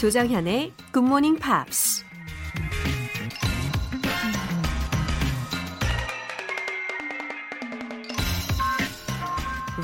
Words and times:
Good 0.00 1.04
Morning 1.04 1.36
Pops. 1.36 2.02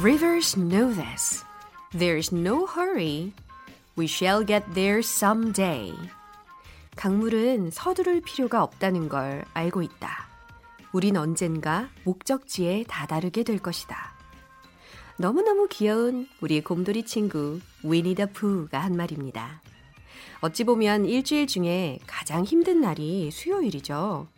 Rivers 0.00 0.56
know 0.56 0.90
this. 0.90 1.44
There's 1.92 2.32
no 2.32 2.64
hurry. 2.64 3.34
We 3.94 4.06
shall 4.06 4.42
get 4.42 4.64
there 4.72 5.00
someday. 5.00 5.92
강물은 6.96 7.70
서두를 7.70 8.22
필요가 8.22 8.62
없다는 8.62 9.10
걸 9.10 9.44
알고 9.52 9.82
있다. 9.82 10.28
우린 10.92 11.18
언젠가 11.18 11.90
목적지에 12.04 12.86
다다르게 12.88 13.42
될 13.42 13.58
것이다. 13.58 14.14
너무너무 15.18 15.68
귀여운 15.68 16.26
우리 16.40 16.62
곰돌이 16.62 17.04
친구 17.04 17.60
위니 17.82 18.14
더 18.14 18.24
푸가 18.24 18.78
한 18.78 18.96
말입니다. 18.96 19.60
어찌 20.46 20.62
보면 20.62 21.06
일주일 21.06 21.48
중에 21.48 21.98
가장 22.06 22.44
힘든 22.44 22.80
날이 22.80 23.32
수요일이죠. 23.32 24.28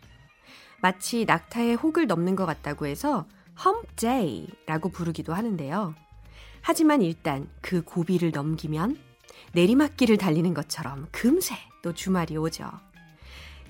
마치 0.81 1.27
낙타의 1.27 1.75
혹을 1.75 2.07
넘는 2.07 2.35
것 2.35 2.47
같다고 2.47 2.87
해서 2.87 3.27
day라고 3.97 4.89
부르기도 4.89 5.35
하는데요. 5.35 5.95
하지만 6.63 7.03
일단 7.03 7.47
그 7.61 7.83
고비를 7.83 8.31
넘기면 8.31 8.99
내리막길을 9.53 10.17
달리는 10.17 10.55
것처럼 10.55 11.09
금세 11.13 11.57
또 11.83 11.93
주말이 11.93 12.39
오죠. 12.39 12.71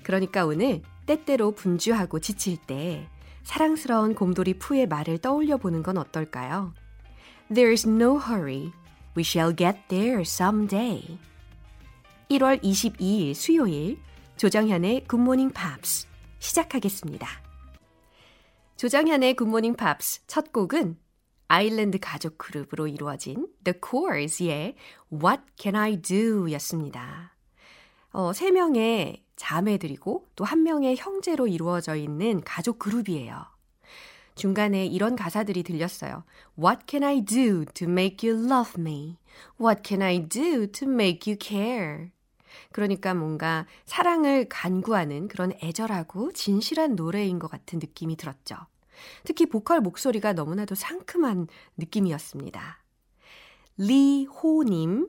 그러니까 0.03 0.45
오늘 0.45 0.81
때때로 1.07 1.51
분주하고 1.51 2.19
지칠 2.19 2.55
때 2.55 3.09
사랑스러운 3.43 4.15
곰돌이 4.15 4.59
푸의 4.59 4.87
말을 4.87 5.17
떠올려 5.17 5.57
보는 5.57 5.83
건 5.83 5.97
어떨까요? 5.97 6.73
There's 7.51 7.85
no 7.85 8.17
hurry. 8.17 8.71
We 9.17 9.23
shall 9.23 9.53
get 9.53 9.77
there 9.89 10.21
someday. 10.21 11.19
1월 12.29 12.61
22일 12.61 13.33
수요일 13.33 13.97
조정현의 14.37 15.05
굿모닝 15.07 15.49
팝스 15.49 16.05
시작하겠습니다. 16.37 17.27
조정현의 18.77 19.33
굿모닝 19.35 19.73
팝스 19.75 20.21
첫 20.27 20.53
곡은 20.53 20.95
아일랜드 21.47 21.97
가족 21.99 22.37
그룹으로 22.37 22.85
이루어진 22.87 23.47
The 23.63 23.79
Corrs의 23.83 24.75
What 25.11 25.41
Can 25.57 25.75
I 25.75 26.01
Do 26.03 26.51
였습니다. 26.51 27.35
어, 28.11 28.29
3명의 28.31 29.21
자매들이고 29.35 30.27
또 30.35 30.43
한 30.43 30.61
명의 30.61 30.95
형제로 30.97 31.47
이루어져 31.47 31.95
있는 31.95 32.41
가족 32.41 32.77
그룹이에요. 32.77 33.43
중간에 34.35 34.85
이런 34.85 35.15
가사들이 35.15 35.63
들렸어요. 35.63 36.23
What 36.57 36.81
can 36.87 37.03
I 37.03 37.21
do 37.21 37.65
to 37.73 37.89
make 37.89 38.29
you 38.29 38.39
love 38.45 38.73
me? 38.77 39.17
What 39.59 39.81
can 39.83 40.03
I 40.03 40.19
do 40.19 40.67
to 40.67 40.87
make 40.87 41.27
you 41.27 41.35
care? 41.41 42.11
그러니까 42.71 43.13
뭔가 43.13 43.65
사랑을 43.85 44.47
간구하는 44.49 45.27
그런 45.27 45.53
애절하고 45.61 46.31
진실한 46.33 46.95
노래인 46.95 47.39
것 47.39 47.49
같은 47.49 47.79
느낌이 47.79 48.15
들었죠. 48.15 48.55
특히 49.23 49.45
보컬 49.45 49.81
목소리가 49.81 50.33
너무나도 50.33 50.75
상큼한 50.75 51.47
느낌이었습니다. 51.77 52.83
리호님, 53.77 55.07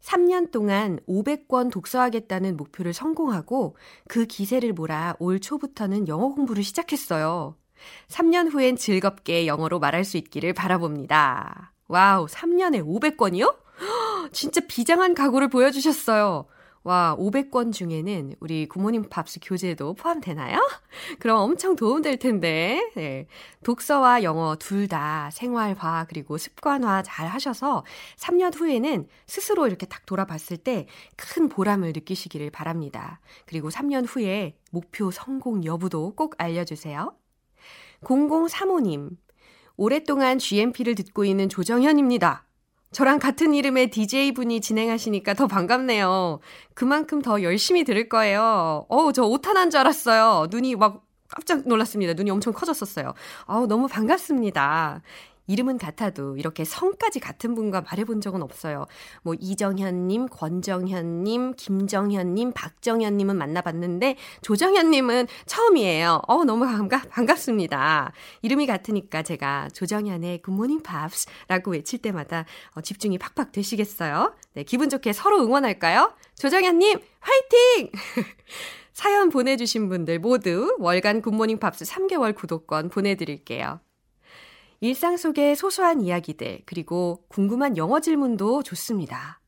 3년 0.00 0.50
동안 0.50 1.00
500권 1.08 1.70
독서하겠다는 1.72 2.56
목표를 2.56 2.92
성공하고 2.92 3.76
그 4.06 4.26
기세를 4.26 4.72
몰아 4.72 5.16
올 5.18 5.40
초부터는 5.40 6.08
영어 6.08 6.28
공부를 6.28 6.62
시작했어요. 6.62 7.56
3년 8.08 8.52
후엔 8.52 8.76
즐겁게 8.76 9.46
영어로 9.46 9.78
말할 9.78 10.04
수 10.04 10.16
있기를 10.16 10.52
바라봅니다. 10.52 11.72
wow, 11.88 12.26
3년에 12.26 12.84
500권이요? 12.84 13.56
진짜 14.32 14.60
비장한 14.68 15.14
각오를 15.14 15.48
보여주셨어요. 15.48 16.46
와, 16.84 17.16
500권 17.18 17.72
중에는 17.72 18.34
우리 18.40 18.66
굿모닝 18.68 19.08
팝스 19.08 19.40
교재도 19.42 19.94
포함되나요? 19.94 20.58
그럼 21.18 21.40
엄청 21.40 21.76
도움될 21.76 22.18
텐데. 22.18 22.90
네. 22.94 23.26
독서와 23.64 24.22
영어 24.22 24.56
둘 24.56 24.86
다 24.86 25.30
생활화 25.32 26.04
그리고 26.10 26.36
습관화 26.36 27.02
잘 27.02 27.26
하셔서 27.26 27.84
3년 28.18 28.54
후에는 28.54 29.08
스스로 29.26 29.66
이렇게 29.66 29.86
딱 29.86 30.04
돌아봤을 30.04 30.58
때 30.58 30.86
큰 31.16 31.48
보람을 31.48 31.92
느끼시기를 31.94 32.50
바랍니다. 32.50 33.20
그리고 33.46 33.70
3년 33.70 34.04
후에 34.06 34.56
목표 34.70 35.10
성공 35.10 35.64
여부도 35.64 36.14
꼭 36.14 36.34
알려주세요. 36.38 37.14
0035님, 38.02 39.16
오랫동안 39.76 40.38
GMP를 40.38 40.94
듣고 40.94 41.24
있는 41.24 41.48
조정현입니다. 41.48 42.44
저랑 42.94 43.18
같은 43.18 43.52
이름의 43.54 43.90
DJ분이 43.90 44.60
진행하시니까 44.60 45.34
더 45.34 45.48
반갑네요. 45.48 46.38
그만큼 46.74 47.20
더 47.20 47.42
열심히 47.42 47.82
들을 47.84 48.08
거예요. 48.08 48.86
어우, 48.88 49.12
저 49.12 49.24
오타난 49.24 49.68
줄 49.68 49.80
알았어요. 49.80 50.46
눈이 50.50 50.76
막 50.76 51.04
깜짝 51.28 51.66
놀랐습니다. 51.66 52.12
눈이 52.14 52.30
엄청 52.30 52.52
커졌었어요. 52.52 53.12
어우, 53.46 53.66
너무 53.66 53.88
반갑습니다. 53.88 55.02
이름은 55.46 55.78
같아도 55.78 56.36
이렇게 56.36 56.64
성까지 56.64 57.20
같은 57.20 57.54
분과 57.54 57.82
말해본 57.82 58.20
적은 58.20 58.42
없어요. 58.42 58.86
뭐 59.22 59.34
이정현님, 59.38 60.28
권정현님, 60.28 61.54
김정현님, 61.56 62.52
박정현님은 62.52 63.36
만나봤는데 63.36 64.16
조정현님은 64.42 65.26
처음이에요. 65.46 66.22
어 66.26 66.44
너무 66.44 66.64
반갑 66.64 67.10
반갑습니다. 67.10 68.12
이름이 68.42 68.66
같으니까 68.66 69.22
제가 69.22 69.68
조정현의 69.72 70.42
굿모닝 70.42 70.82
팝스라고 70.82 71.72
외칠 71.72 72.00
때마다 72.00 72.44
어, 72.74 72.80
집중이 72.80 73.18
팍팍 73.18 73.52
되시겠어요? 73.52 74.34
네 74.54 74.62
기분 74.62 74.88
좋게 74.88 75.12
서로 75.12 75.42
응원할까요? 75.44 76.14
조정현님 76.36 77.00
화이팅! 77.20 77.90
사연 78.92 79.28
보내주신 79.28 79.88
분들 79.88 80.20
모두 80.20 80.76
월간 80.78 81.20
굿모닝 81.20 81.58
팝스 81.58 81.84
3개월 81.84 82.34
구독권 82.34 82.88
보내드릴게요. 82.90 83.80
일상 84.84 85.16
속의 85.16 85.56
소소한 85.56 86.02
이야기들, 86.02 86.60
그리고 86.66 87.24
궁금한 87.28 87.78
영어 87.78 88.00
질문도 88.00 88.62
좋습니다. 88.64 89.40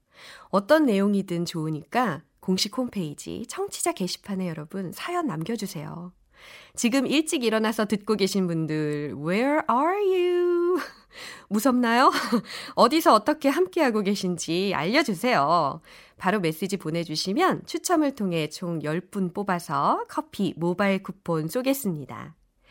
어떤 0.48 0.86
내용이든 0.86 1.44
좋으니까 1.44 2.22
공식 2.40 2.78
홈페이지 2.78 3.44
청취자 3.46 3.92
게시판에 3.92 4.48
여러분 4.48 4.92
사연 4.92 5.26
남겨주세요. 5.26 6.14
지금 6.74 7.06
일찍 7.06 7.44
일어나서 7.44 7.84
듣고 7.84 8.14
계신 8.14 8.46
분들, 8.46 9.16
where 9.18 9.60
are 9.70 9.98
you? 10.10 10.78
무섭나요? 11.50 12.10
어디서 12.74 13.12
어떻게 13.12 13.50
함께하고 13.50 14.00
계신지 14.00 14.72
알려주세요. 14.74 15.82
바로 16.16 16.40
메시지 16.40 16.78
보내주시면 16.78 17.66
추첨을 17.66 18.14
통해 18.14 18.48
총 18.48 18.78
10분 18.78 19.34
뽑아서 19.34 20.06
커피 20.08 20.54
모바일 20.56 21.02
쿠폰 21.02 21.48
쏘겠습니다. 21.48 22.36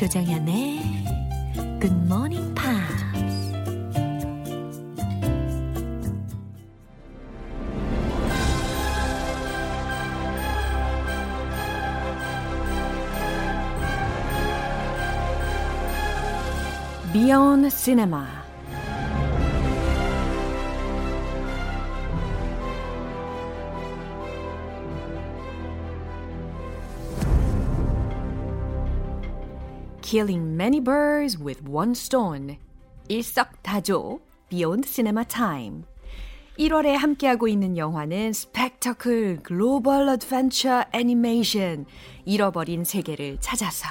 조정현의 0.00 0.80
Good 1.78 1.94
Morning 2.06 2.54
Pops. 2.54 3.52
Beyond 17.12 17.68
Cinema 17.68 18.39
Killing 30.09 30.55
many 30.55 30.79
birds 30.79 31.37
with 31.37 31.61
one 31.67 31.91
stone. 31.91 32.57
일석다조 33.09 34.19
Beyond 34.49 34.87
Cinema 34.87 35.23
Time. 35.25 35.83
1월에 36.57 36.93
함께하고 36.95 37.47
있는 37.47 37.77
영화는 37.77 38.31
스펙터클 38.31 39.39
글로벌 39.43 40.07
어드벤처 40.07 40.85
애니메이션 40.93 41.85
잃어버린 42.25 42.85
세계를 42.85 43.37
찾아서 43.41 43.87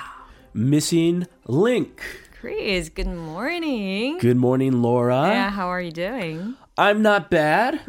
Missing 0.57 1.27
Link. 1.49 2.03
Chris, 2.41 2.89
good 2.95 3.11
morning. 3.11 4.19
Good 4.19 4.37
morning, 4.37 4.81
Laura. 4.81 5.29
Yeah, 5.29 5.51
how 5.51 5.69
are 5.69 5.81
you 5.83 5.93
doing? 5.93 6.55
I'm 6.77 7.03
not 7.03 7.29
bad. 7.31 7.81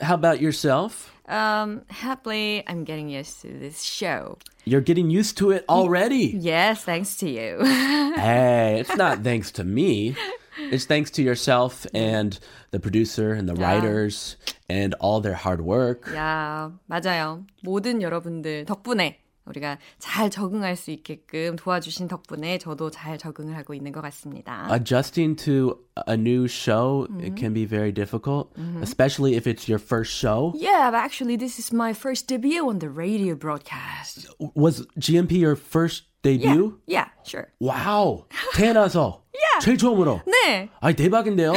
How 0.00 0.14
about 0.14 0.40
yourself? 0.40 1.12
Um, 1.28 1.82
happily, 1.88 2.62
I'm 2.66 2.84
getting 2.84 3.08
used 3.08 3.40
to 3.42 3.48
this 3.48 3.82
show. 3.82 4.38
You're 4.64 4.80
getting 4.80 5.08
used 5.10 5.38
to 5.38 5.50
it 5.50 5.64
already. 5.68 6.34
Yes, 6.38 6.84
thanks 6.84 7.16
to 7.18 7.28
you. 7.28 7.64
hey, 7.64 8.78
it's 8.80 8.94
not 8.96 9.22
thanks 9.22 9.50
to 9.52 9.64
me. 9.64 10.16
It's 10.58 10.84
thanks 10.84 11.10
to 11.12 11.22
yourself 11.22 11.86
and 11.94 12.38
the 12.72 12.78
producer 12.80 13.32
and 13.32 13.48
the 13.48 13.54
writers 13.54 14.36
and 14.68 14.94
all 15.00 15.20
their 15.20 15.34
hard 15.34 15.62
work. 15.62 16.12
야, 16.14 16.70
맞아요. 16.86 17.44
모든 17.64 18.02
여러분들 18.02 18.66
덕분에 18.66 19.18
우리가 19.47 19.77
잘 19.99 20.29
적응할 20.29 20.75
수 20.75 20.91
있게끔 20.91 21.55
도와주신 21.55 22.07
덕분에 22.07 22.57
저도 22.57 22.89
잘 22.91 23.17
적응을 23.17 23.55
하고 23.55 23.73
있는 23.73 23.91
것 23.91 24.01
같습니다. 24.01 24.67
Adjusting 24.71 25.35
to 25.43 25.77
a 26.07 26.15
new 26.15 26.45
show 26.45 27.07
it 27.21 27.35
can 27.37 27.53
be 27.53 27.65
very 27.65 27.91
difficult, 27.91 28.49
especially 28.81 29.35
if 29.35 29.47
it's 29.47 29.67
your 29.67 29.79
first 29.79 30.11
show. 30.13 30.53
Yeah, 30.55 30.91
but 30.91 30.99
actually 30.99 31.37
this 31.37 31.59
is 31.59 31.73
my 31.73 31.93
first 31.93 32.27
debut 32.27 32.67
on 32.67 32.79
the 32.79 32.89
radio 32.89 33.35
broadcast. 33.35 34.27
Was 34.55 34.85
GMP 34.99 35.39
your 35.39 35.55
first 35.55 36.03
Yeah, 36.23 36.39
debut? 36.43 36.79
yeah, 36.87 37.07
sure. 37.23 37.47
와우. 37.61 38.25
태어나서 38.55 39.23
제일 39.61 39.77
처음으로. 39.77 40.21
네. 40.25 40.67
아니 40.81 40.93
대박인데요. 40.95 41.53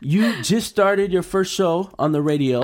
you 0.00 0.42
just 0.42 0.68
started 0.68 1.12
your 1.12 1.22
first 1.22 1.52
show 1.52 1.90
on 1.98 2.12
the 2.12 2.22
radio 2.22 2.62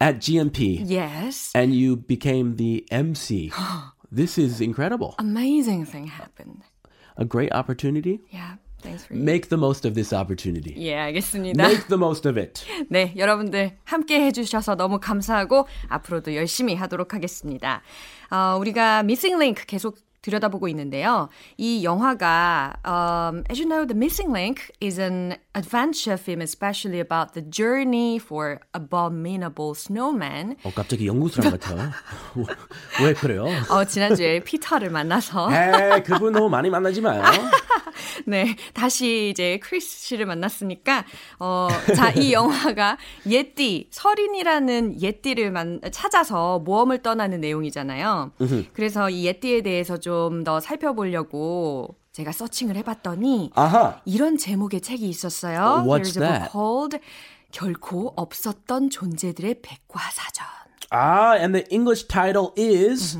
at 0.00 0.18
GMP 0.20 0.80
Yes. 0.84 1.50
and 1.54 1.74
you 1.74 1.96
became 1.96 2.56
the 2.56 2.84
MC. 2.90 3.50
this 4.10 4.38
is 4.38 4.60
incredible. 4.60 5.14
Amazing 5.18 5.84
thing 5.86 6.06
happened. 6.08 6.62
A 7.16 7.24
great 7.24 7.52
opportunity. 7.52 8.20
Yeah, 8.30 8.56
thanks 8.82 9.06
for 9.06 9.14
you. 9.14 9.22
Make 9.22 9.48
the 9.48 9.56
most 9.56 9.86
of 9.86 9.94
this 9.94 10.12
opportunity. 10.12 10.74
예, 10.76 10.94
알겠습니다. 10.96 11.56
Make 11.62 11.86
the 11.88 11.96
most 11.98 12.28
of 12.28 12.38
it. 12.38 12.62
네, 12.90 13.14
여러분들 13.16 13.78
함께 13.84 14.20
해주셔서 14.26 14.74
너무 14.76 15.00
감사하고 15.00 15.66
앞으로도 15.88 16.34
열심히 16.34 16.74
하도록 16.74 17.14
하겠습니다. 17.14 17.80
어, 18.30 18.58
우리가 18.60 19.00
Missing 19.00 19.36
Link 19.36 19.64
계속 19.66 19.96
들여다보고 20.21 20.67
있는데요. 20.69 21.29
이 21.57 21.83
영화가, 21.83 22.73
um, 22.85 23.43
as 23.49 23.59
you 23.59 23.67
know, 23.67 23.85
The 23.85 23.97
Missing 23.97 24.31
Link 24.31 24.71
is 24.79 24.99
an 24.99 25.37
adventure 25.55 26.17
film 26.17 26.41
especially 26.41 26.99
about 26.99 27.33
the 27.33 27.41
journey 27.41 28.17
for 28.17 28.59
abominable 28.73 29.73
snowman. 29.75 30.57
어, 30.63 30.71
갑자기 30.73 31.07
영국 31.07 31.29
사람 31.31 31.51
같아요. 31.51 31.91
왜 33.03 33.13
그래요? 33.13 33.47
어, 33.69 33.83
지난주에 33.85 34.39
피터를 34.43 34.89
만나서 34.89 35.49
에이, 35.51 36.03
그분 36.03 36.33
너무 36.33 36.49
많이 36.49 36.69
만나지 36.69 37.01
마요. 37.01 37.23
네, 38.27 38.55
다시 38.73 39.29
이제 39.29 39.59
크리스 39.61 40.05
씨를 40.07 40.25
만났으니까, 40.25 41.05
어, 41.39 41.67
자, 41.95 42.11
이 42.11 42.31
영화가 42.33 42.97
예띠, 43.27 43.87
설인이라는 43.91 45.01
예띠를 45.01 45.51
만, 45.51 45.79
찾아서 45.91 46.59
모험을 46.59 47.01
떠나는 47.01 47.41
내용이잖아요. 47.41 48.31
그래서 48.73 49.09
이 49.09 49.25
예띠에 49.25 49.61
대해서 49.61 49.97
좀 49.97 50.41
더 50.43 50.59
살펴보려고 50.59 51.95
제가 52.13 52.31
searching을 52.31 52.75
해봤더니, 52.77 53.51
아하. 53.55 54.01
이런 54.05 54.37
제목의 54.37 54.81
책이 54.81 55.07
있었어요. 55.07 55.83
There's 55.85 56.17
a 56.17 56.27
book 56.27 56.39
that's 56.39 56.51
called 56.51 56.99
결코 57.51 58.13
없었던 58.15 58.89
존재들의 58.89 59.61
백과사전. 59.61 60.45
Ah, 60.93 61.35
and 61.39 61.53
the 61.53 61.65
English 61.71 62.07
title 62.07 62.51
is 62.57 63.17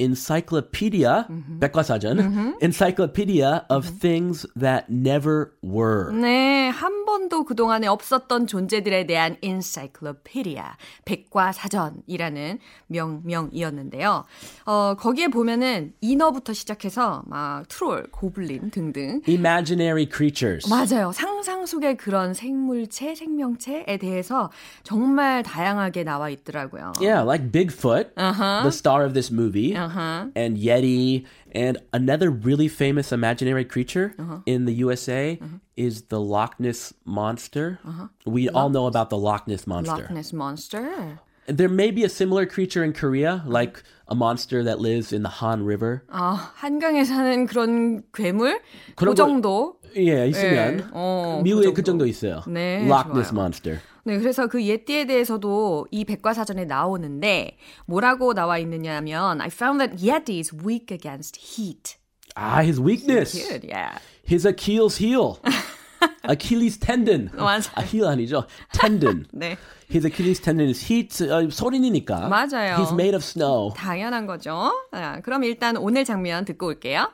Encyclopedia, 0.00 1.26
백과사전, 1.60 2.56
Encyclopedia 2.62 3.62
of 3.68 4.00
Things 4.00 4.46
That 4.58 4.86
Never 4.90 5.52
Were. 5.62 6.10
네, 6.12 6.68
한 6.70 7.04
번도 7.04 7.44
그동안에 7.44 7.86
없었던 7.86 8.46
존재들에 8.46 9.06
대한 9.06 9.36
encyclopedia, 9.42 10.64
백과사전이라는 11.04 12.58
명명이었는데요. 12.86 14.24
어, 14.66 14.94
거기에 14.98 15.28
보면은 15.28 15.92
인어부터 16.00 16.52
시작해서 16.52 17.22
막 17.26 17.68
트롤, 17.68 18.08
고블린 18.10 18.70
등등. 18.70 19.20
Imaginary 19.28 20.06
creatures. 20.10 20.68
맞아요. 20.68 21.12
상상 21.12 21.66
속의 21.66 21.96
그런 21.96 22.34
생물체, 22.34 23.14
생명체에 23.14 23.98
대해서 23.98 24.50
정말 24.82 25.42
다양하게 25.42 26.04
나와 26.04 26.30
있더라고요. 26.30 26.92
Yeah, 27.00 27.22
like 27.22 27.50
Bigfoot, 27.52 28.14
the 28.16 28.70
star 28.70 29.04
of 29.04 29.12
this 29.14 29.30
movie, 29.32 29.74
Uh-huh. 29.90 30.26
and 30.34 30.56
Yeti, 30.56 31.26
and 31.52 31.78
another 31.92 32.30
really 32.30 32.68
famous 32.68 33.12
imaginary 33.12 33.64
creature 33.64 34.14
uh-huh. 34.18 34.38
in 34.46 34.64
the 34.64 34.72
USA 34.74 35.38
uh-huh. 35.40 35.58
is 35.76 36.02
the 36.02 36.20
Loch 36.20 36.58
Ness 36.60 36.94
Monster. 37.04 37.78
We 38.24 38.48
all 38.48 38.70
know 38.70 38.86
about 38.86 39.10
the 39.10 39.18
Loch 39.18 39.46
Ness 39.46 39.66
Monster. 39.66 40.02
Loch 40.02 40.10
Ness 40.10 40.32
Monster. 40.32 41.20
There 41.46 41.68
may 41.68 41.90
be 41.90 42.04
a 42.04 42.08
similar 42.08 42.46
creature 42.46 42.84
in 42.84 42.92
Korea, 42.92 43.42
like 43.46 43.82
a 44.09 44.15
monster 44.15 44.63
that 44.63 44.79
lives 44.79 45.13
in 45.13 45.23
the 45.23 45.41
Han 45.41 45.63
River. 45.65 46.01
아, 46.09 46.51
한강에 46.55 47.03
사는 47.03 47.45
그런 47.47 48.03
괴물? 48.13 48.59
그 48.95 48.95
그런 48.95 49.11
거- 49.11 49.15
정도? 49.15 49.79
예, 49.97 50.27
있으면 50.27 50.79
예, 50.79 50.85
어, 50.91 51.41
미국에 51.43 51.67
그 51.67 51.73
그 51.73 51.83
정도. 51.83 52.05
정도 52.05 52.05
있어요. 52.07 52.41
네, 52.47 52.85
Loch 52.85 53.09
Ness 53.11 53.31
좋아요. 53.31 53.39
Monster. 53.39 53.79
네, 54.03 54.19
그래서 54.19 54.45
그 54.47 54.63
예띠에 54.63 55.05
대해서도 55.05 55.87
이 55.89 56.05
백과사전에 56.05 56.65
나오는데 56.65 57.57
뭐라고 57.87 58.33
나와 58.35 58.57
있느냐면 58.59 59.41
I 59.41 59.47
found 59.47 59.79
that 59.79 59.97
Yeti 60.05 60.39
is 60.39 60.53
weak 60.53 60.91
against 60.93 61.37
heat. 61.57 61.97
Ah, 62.35 62.59
his 62.61 62.79
weakness. 62.79 63.31
Good, 63.33 63.65
yeah. 63.65 63.97
His 64.27 64.45
Achilles 64.45 64.97
heel. 65.01 65.39
Achilles 66.27 66.77
tendon. 66.79 67.29
맞아요. 67.33 67.61
아, 67.75 67.81
heel 67.81 68.05
아니죠? 68.07 68.45
Tendon. 68.71 69.25
네, 69.33 69.57
His 69.89 70.05
Achilles 70.05 70.41
tendon 70.41 70.69
is 70.69 70.83
heat. 70.85 71.23
어, 71.31 71.49
소린이니까. 71.49 72.27
맞아요. 72.29 72.77
He's 72.77 72.91
made 72.93 73.15
of 73.15 73.23
snow. 73.23 73.73
당연한 73.75 74.25
거죠. 74.27 74.71
아, 74.91 75.19
그럼 75.21 75.43
일단 75.43 75.77
오늘 75.77 76.03
장면 76.05 76.45
듣고 76.45 76.67
올게요. 76.67 77.11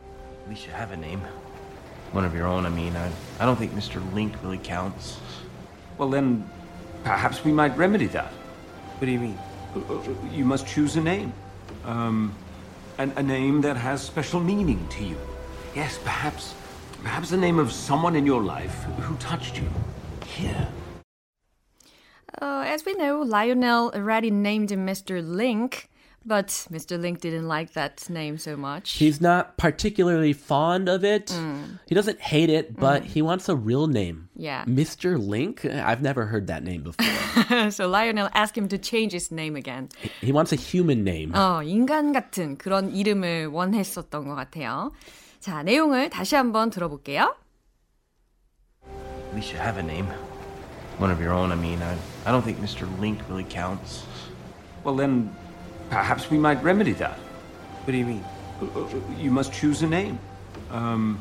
At 0.00 0.48
least 0.48 0.66
you 0.66 0.74
have 0.74 0.92
a 0.92 0.98
name. 0.98 1.20
One 2.12 2.24
of 2.24 2.34
your 2.34 2.46
own, 2.46 2.64
I 2.66 2.70
mean. 2.70 2.94
I, 2.96 3.10
I 3.40 3.46
don't 3.46 3.58
think 3.58 3.74
Mr. 3.74 4.00
Link 4.14 4.32
really 4.42 4.58
counts. 4.62 5.18
Well, 5.98 6.08
then, 6.08 6.44
perhaps 7.04 7.44
we 7.44 7.52
might 7.52 7.76
remedy 7.76 8.06
that. 8.08 8.30
What 8.98 9.06
do 9.06 9.12
you 9.12 9.18
mean? 9.18 9.38
You 10.32 10.44
must 10.44 10.66
choose 10.66 10.96
a 10.96 11.00
name. 11.02 11.32
Um, 11.84 12.32
an, 12.98 13.12
a 13.16 13.22
name 13.22 13.60
that 13.62 13.76
has 13.76 14.00
special 14.02 14.40
meaning 14.40 14.86
to 14.96 15.04
you. 15.04 15.16
Yes, 15.74 15.98
perhaps. 16.02 16.54
Perhaps 17.02 17.30
the 17.30 17.36
name 17.36 17.58
of 17.58 17.72
someone 17.72 18.16
in 18.16 18.26
your 18.26 18.42
life 18.42 18.84
who 19.00 19.14
touched 19.16 19.56
you. 19.56 19.68
Here. 20.24 20.68
Uh, 22.42 22.64
as 22.66 22.84
we 22.84 22.94
know, 22.94 23.20
Lionel 23.22 23.90
already 23.94 24.30
named 24.30 24.70
him 24.70 24.84
Mr. 24.86 25.26
Link, 25.26 25.88
but 26.26 26.48
Mr. 26.70 27.00
Link 27.00 27.20
didn't 27.20 27.46
like 27.48 27.72
that 27.74 28.10
name 28.10 28.36
so 28.36 28.56
much. 28.56 28.92
He's 28.98 29.20
not 29.20 29.56
particularly 29.56 30.32
fond 30.34 30.88
of 30.88 31.04
it. 31.04 31.32
He 31.86 31.94
doesn't 31.94 32.20
hate 32.20 32.50
it, 32.50 32.76
but 32.76 33.04
he 33.04 33.22
wants 33.22 33.48
a 33.48 33.54
real 33.56 33.86
name. 33.86 34.28
Yeah. 34.36 34.64
Mr. 34.66 35.16
Link? 35.16 35.64
I've 35.64 36.02
never 36.02 36.26
heard 36.26 36.48
that 36.48 36.62
name 36.64 36.82
before. 36.82 37.70
so 37.70 37.88
Lionel 37.88 38.28
asked 38.34 38.58
him 38.58 38.68
to 38.68 38.76
change 38.76 39.12
his 39.12 39.30
name 39.30 39.54
again. 39.56 39.88
he 40.20 40.32
wants 40.32 40.52
a 40.52 40.56
human 40.56 41.04
name. 41.04 41.32
어, 41.32 41.62
인간 41.64 42.12
같은 42.12 42.58
그런 42.58 42.90
이름을 42.94 43.46
원했었던 43.46 44.26
것 44.26 44.34
같아요. 44.34 44.92
자, 45.40 45.62
내용을 45.62 46.10
다시 46.10 46.34
한번 46.34 46.70
들어볼게요. 46.70 47.36
At 48.84 49.34
least 49.34 49.52
you 49.52 49.58
have 49.60 49.78
a 49.78 49.82
name. 49.82 50.08
One 50.98 51.10
of 51.10 51.20
your 51.20 51.32
own, 51.32 51.52
I 51.52 51.56
mean. 51.56 51.82
I, 51.82 51.96
I 52.24 52.32
don't 52.32 52.42
think 52.42 52.58
Mr. 52.58 52.88
Link 52.98 53.20
really 53.28 53.44
counts. 53.44 54.04
Well, 54.82 54.96
then, 54.96 55.30
perhaps 55.90 56.30
we 56.30 56.38
might 56.38 56.62
remedy 56.62 56.92
that. 56.94 57.18
What 57.84 57.92
do 57.92 57.98
you 57.98 58.06
mean? 58.06 58.24
You 59.18 59.30
must 59.30 59.52
choose 59.52 59.82
a 59.82 59.86
name. 59.86 60.18
Um, 60.70 61.20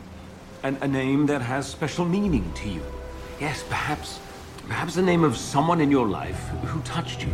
an, 0.63 0.77
a 0.81 0.87
name 0.87 1.25
that 1.27 1.41
has 1.41 1.67
special 1.67 2.05
meaning 2.05 2.51
to 2.55 2.69
you. 2.69 2.81
Yes, 3.39 3.63
perhaps. 3.67 4.19
Perhaps 4.67 4.95
the 4.95 5.01
name 5.01 5.23
of 5.23 5.37
someone 5.37 5.81
in 5.81 5.91
your 5.91 6.07
life 6.07 6.39
who 6.63 6.81
touched 6.81 7.21
you. 7.21 7.33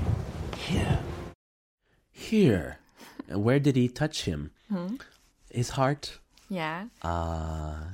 Here. 0.58 1.00
Here. 2.12 2.80
And 3.30 3.44
where 3.44 3.60
did 3.60 3.76
he 3.76 3.88
touch 3.88 4.24
him? 4.26 4.52
His 5.50 5.70
heart? 5.72 6.20
Yeah. 6.51 6.91
아, 7.01 7.91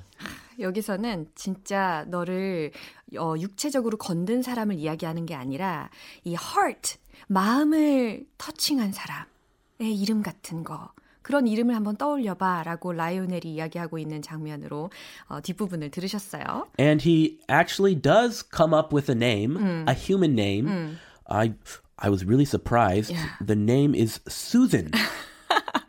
여기서는 0.58 1.28
진짜 1.34 2.04
너를 2.08 2.72
어, 3.18 3.34
육체적으로 3.38 3.96
건든 3.98 4.42
사람을 4.42 4.76
이야기하는 4.76 5.26
게 5.26 5.34
아니라 5.34 5.90
이 6.24 6.36
heart, 6.36 6.98
마음을 7.28 8.26
터칭한 8.38 8.92
사람의 8.92 9.96
이름 9.98 10.22
같은 10.22 10.64
거. 10.64 10.92
그런 11.22 11.46
이름을 11.46 11.74
한번 11.74 11.96
떠올려봐 11.96 12.64
라고 12.64 12.92
라이오넬이 12.92 13.42
이야기하고 13.44 13.98
있는 13.98 14.22
장면으로 14.22 14.90
어, 15.28 15.40
뒷부분을 15.40 15.90
들으셨어요. 15.90 16.66
And 16.78 17.08
he 17.08 17.38
actually 17.48 17.94
does 17.94 18.44
come 18.54 18.74
up 18.76 18.94
with 18.94 19.10
a 19.10 19.16
name, 19.16 19.56
음. 19.56 19.86
a 19.88 19.94
human 19.94 20.32
name. 20.32 20.68
음. 20.68 20.98
I, 21.26 21.54
I 21.96 22.10
was 22.10 22.24
really 22.24 22.44
surprised. 22.44 23.12
Yeah. 23.12 23.36
The 23.40 23.56
name 23.56 23.94
is 23.94 24.20
Susan. 24.28 24.90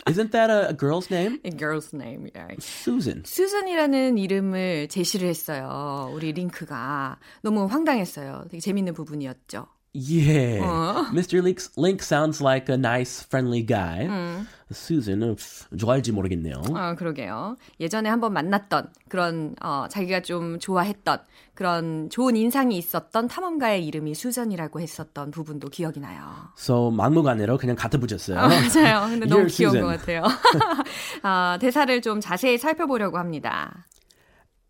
Isn't 0.07 0.33
that 0.33 0.51
a, 0.51 0.71
a, 0.71 0.73
girl's 0.73 1.11
name? 1.11 1.39
A 1.45 1.51
girl's 1.51 1.93
name, 1.93 2.31
yeah. 2.35 2.55
Susan. 2.59 3.23
수잔이라는 3.25 4.17
이름을 4.19 4.89
제시를 4.89 5.29
했어요. 5.29 6.11
우리 6.15 6.33
링크가 6.33 7.19
너무 7.43 7.67
황당했어요. 7.67 8.47
되게 8.51 8.61
재밌는 8.61 8.95
부분이었죠. 8.95 9.67
Yeah. 9.95 10.61
어. 10.65 11.07
Mr. 11.13 11.43
Link, 11.43 11.61
Link 11.77 12.03
sounds 12.03 12.41
like 12.41 12.69
a 12.69 12.77
nice, 12.77 13.23
friendly 13.23 13.63
guy. 13.63 14.07
음. 14.07 14.47
Susan은 14.74 15.36
좋아할지 15.78 16.12
모르겠네요. 16.12 16.62
아, 16.74 16.96
그러게요. 16.96 17.56
예전에 17.80 18.10
한번 18.10 18.34
만났던 18.34 18.90
그런 19.10 19.56
어, 19.62 19.88
자기가 19.90 20.22
좀 20.22 20.60
좋아했던 20.60 21.20
그런 21.54 22.10
좋은 22.10 22.36
인상이 22.36 22.78
있었던 22.78 23.28
탐험가의 23.28 23.86
이름이 23.86 24.16
수전이라고 24.16 24.80
했었던 24.82 25.32
부분도 25.32 25.70
기억이 25.70 26.00
나요. 26.00 26.22
So 26.58 26.92
막무가내로 26.92 27.58
그냥 27.58 27.76
갖다 27.76 27.98
붙였어요. 27.98 28.40
아, 28.40 28.48
맞아요. 28.48 29.10
근데 29.10 29.26
너무 29.30 29.46
귀여운 29.48 29.76
Susan. 29.78 29.82
것 29.82 30.00
같아요. 30.00 30.24
아, 31.24 31.58
대사를 31.62 32.02
좀 32.02 32.20
자세히 32.20 32.58
살펴보려고 32.58 33.18
합니다. 33.18 33.86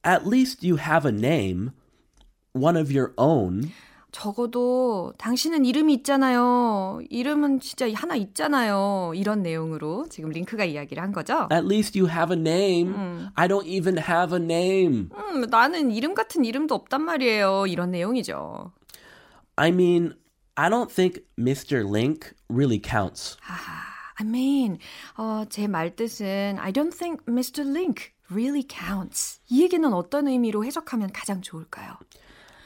At 0.06 0.28
least 0.28 0.68
you 0.68 0.78
have 0.78 1.10
a 1.10 1.16
name, 1.18 1.72
one 2.54 2.78
of 2.78 2.92
your 2.96 3.14
own. 3.18 3.72
적어도 4.14 5.12
당신은 5.18 5.66
이름이 5.66 5.92
있잖아요. 5.96 7.02
이름은 7.10 7.60
진짜 7.60 7.86
하나 7.96 8.16
있잖아요. 8.16 9.12
이런 9.16 9.42
내용으로 9.42 10.08
지금 10.08 10.30
링크가 10.30 10.64
이야기를 10.64 11.02
한 11.02 11.12
거죠. 11.12 11.50
At 11.52 11.66
least 11.66 12.00
you 12.00 12.10
have 12.10 12.34
a 12.34 12.40
name. 12.40 12.94
음. 12.94 13.30
I 13.36 13.48
don't 13.48 13.66
even 13.66 13.98
have 13.98 14.38
a 14.38 14.42
name. 14.42 15.10
음, 15.14 15.42
나는 15.50 15.92
이름 15.92 16.14
같은 16.14 16.46
이름도 16.46 16.76
없단 16.76 17.02
말이에요. 17.02 17.66
이런 17.68 17.92
내용이죠. 17.92 18.72
I 19.56 19.70
mean, 19.70 20.14
I 20.56 20.70
don't 20.70 20.94
think 20.94 21.26
Mr. 21.38 21.84
Link 21.84 22.32
really 22.48 22.80
counts. 22.80 23.38
I 24.20 24.28
mean, 24.28 24.78
어, 25.18 25.44
제 25.50 25.68
말뜻은 25.68 26.60
I 26.60 26.72
don't 26.72 26.96
think 26.96 27.24
Mr. 27.28 27.68
Link 27.68 28.12
really 28.32 28.66
counts. 28.70 29.40
이 29.50 29.64
얘기는 29.64 29.92
어떤 29.92 30.28
의미로 30.28 30.64
해석하면 30.64 31.12
가장 31.12 31.42
좋을까요? 31.42 31.98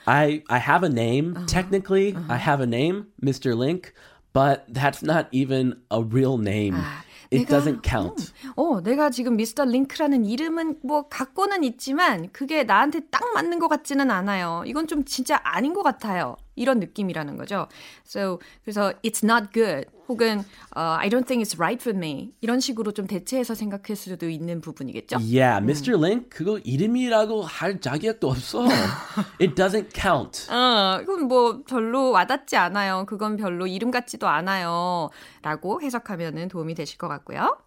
I 0.07 0.41
I 0.49 0.57
have 0.57 0.83
a 0.83 0.89
name. 0.89 1.35
Uh-huh. 1.35 1.45
Technically, 1.45 2.15
uh-huh. 2.15 2.33
I 2.33 2.37
have 2.37 2.61
a 2.63 2.65
name, 2.65 3.07
Mr. 3.21 3.55
Link, 3.55 3.93
but 4.33 4.65
that's 4.71 5.03
not 5.03 5.27
even 5.31 5.75
a 5.91 6.01
real 6.01 6.37
name. 6.39 6.75
아, 6.75 7.03
It 7.29 7.45
내가, 7.45 7.59
doesn't 7.59 7.83
count. 7.83 8.31
음, 8.45 8.53
어, 8.55 8.81
내가 8.81 9.09
지금 9.09 9.35
미스터 9.35 9.65
링크라는 9.65 10.23
이름은 10.25 10.79
뭐 10.81 11.09
갖고는 11.09 11.63
있지만 11.65 12.29
그게 12.31 12.63
나한테 12.63 13.01
딱 13.11 13.21
맞는 13.33 13.59
것 13.59 13.67
같지는 13.67 14.09
않아요. 14.09 14.63
이건 14.65 14.87
좀 14.87 15.03
진짜 15.03 15.39
아닌 15.43 15.73
것 15.73 15.83
같아요. 15.83 16.37
이런 16.57 16.79
느낌이라는 16.79 17.37
거죠. 17.37 17.67
So 18.05 18.39
그래서 18.63 18.91
it's 19.03 19.23
not 19.23 19.53
good 19.53 19.87
혹은 20.09 20.39
uh, 20.75 20.97
I 20.99 21.09
don't 21.09 21.25
think 21.27 21.43
it's 21.43 21.57
right 21.57 21.81
for 21.81 21.95
me 21.95 22.33
이런 22.41 22.59
식으로 22.59 22.91
좀 22.91 23.07
대체해서 23.07 23.55
생각할 23.55 23.95
수도 23.95 24.29
있는 24.29 24.61
부분이겠죠. 24.61 25.17
Yeah, 25.17 25.61
Mr. 25.61 25.95
음. 25.95 26.03
Link 26.03 26.29
그거 26.29 26.59
이름이라고 26.59 27.43
할 27.43 27.79
자격도 27.79 28.29
없어. 28.29 28.65
It 29.39 29.55
doesn't 29.55 29.93
count. 29.93 30.51
어, 30.51 30.99
그건 31.05 31.27
뭐 31.27 31.63
별로 31.67 32.11
와닿지 32.11 32.55
않아요. 32.55 33.05
그건 33.07 33.37
별로 33.37 33.67
이름 33.67 33.91
같지도 33.91 34.27
않아요.라고 34.27 35.81
해석하면은 35.81 36.47
도움이 36.47 36.75
되실 36.75 36.97
것 36.97 37.07
같고요. 37.07 37.57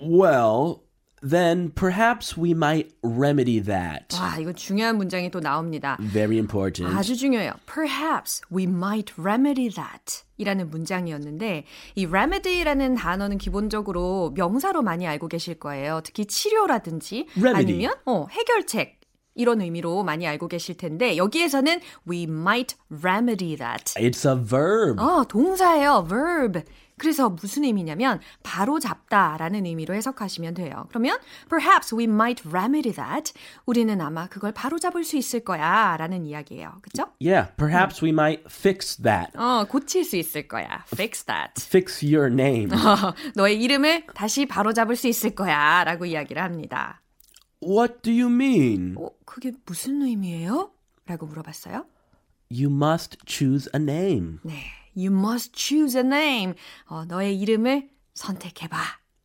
Well. 0.00 0.87
Then 1.22 1.70
perhaps 1.74 2.36
we 2.38 2.50
might 2.50 2.94
remedy 3.02 3.60
that. 3.60 4.16
와, 4.16 4.38
이거 4.38 4.52
중요한 4.52 4.96
문장이 4.96 5.30
또 5.30 5.40
나옵니다. 5.40 5.98
Very 6.00 6.36
important. 6.38 6.96
아주 6.96 7.16
중요해요. 7.16 7.52
Perhaps 7.66 8.42
we 8.52 8.64
might 8.64 9.12
remedy 9.18 9.68
that. 9.70 10.22
이라는 10.36 10.70
문장이었는데 10.70 11.64
이 11.96 12.06
remedy라는 12.06 12.94
단어는 12.94 13.38
기본적으로 13.38 14.32
명사로 14.36 14.82
많이 14.82 15.06
알고 15.06 15.28
계실 15.28 15.54
거예요. 15.58 16.00
특히 16.04 16.26
치료라든지 16.26 17.26
remedy. 17.36 17.54
아니면 17.64 17.94
어, 18.06 18.26
해결책 18.30 18.98
이런 19.34 19.60
의미로 19.60 20.02
많이 20.02 20.26
알고 20.26 20.48
계실 20.48 20.76
텐데 20.76 21.16
여기에서는 21.16 21.80
we 22.08 22.24
might 22.24 22.76
remedy 22.90 23.56
that. 23.56 23.94
It's 23.96 24.28
a 24.28 24.36
verb. 24.36 25.00
어, 25.00 25.24
동사예요. 25.24 26.06
verb. 26.08 26.62
그래서 26.98 27.30
무슨 27.30 27.64
의미냐면 27.64 28.20
바로 28.42 28.78
잡다라는 28.78 29.66
의미로 29.66 29.94
해석하시면 29.94 30.54
돼요. 30.54 30.86
그러면 30.88 31.18
perhaps 31.48 31.94
we 31.94 32.04
might 32.04 32.46
remedy 32.48 32.92
that. 32.92 33.32
우리는 33.66 34.00
아마 34.00 34.26
그걸 34.28 34.52
바로 34.52 34.78
잡을 34.78 35.04
수 35.04 35.16
있을 35.16 35.40
거야라는 35.40 36.26
이야기예요. 36.26 36.76
그렇죠? 36.82 37.10
Yeah, 37.20 37.52
perhaps 37.56 38.04
we 38.04 38.10
might 38.10 38.44
fix 38.46 39.00
that. 39.02 39.36
어, 39.36 39.64
고칠 39.68 40.04
수 40.04 40.16
있을 40.16 40.48
거야. 40.48 40.84
fix 40.92 41.24
that. 41.24 41.52
fix 41.56 42.04
your 42.04 42.32
name. 42.32 42.70
너의 43.36 43.60
이름을 43.62 44.06
다시 44.14 44.46
바로 44.46 44.72
잡을 44.72 44.96
수 44.96 45.08
있을 45.08 45.34
거야라고 45.34 46.06
이야기를 46.06 46.42
합니다. 46.42 47.00
What 47.62 48.02
do 48.02 48.12
you 48.12 48.32
mean? 48.32 48.94
어, 48.98 49.08
그게 49.24 49.52
무슨 49.66 50.02
의미예요? 50.02 50.70
라고 51.06 51.26
물어봤어요. 51.26 51.86
You 52.50 52.70
must 52.70 53.18
choose 53.26 53.68
a 53.74 53.80
name. 53.80 54.38
네. 54.42 54.54
You 54.97 55.11
must 55.11 55.53
choose 55.53 55.95
a 55.97 56.03
name. 56.05 56.53
어, 56.85 57.05
너의 57.05 57.39
이름을 57.39 57.89
선택해봐. 58.13 58.77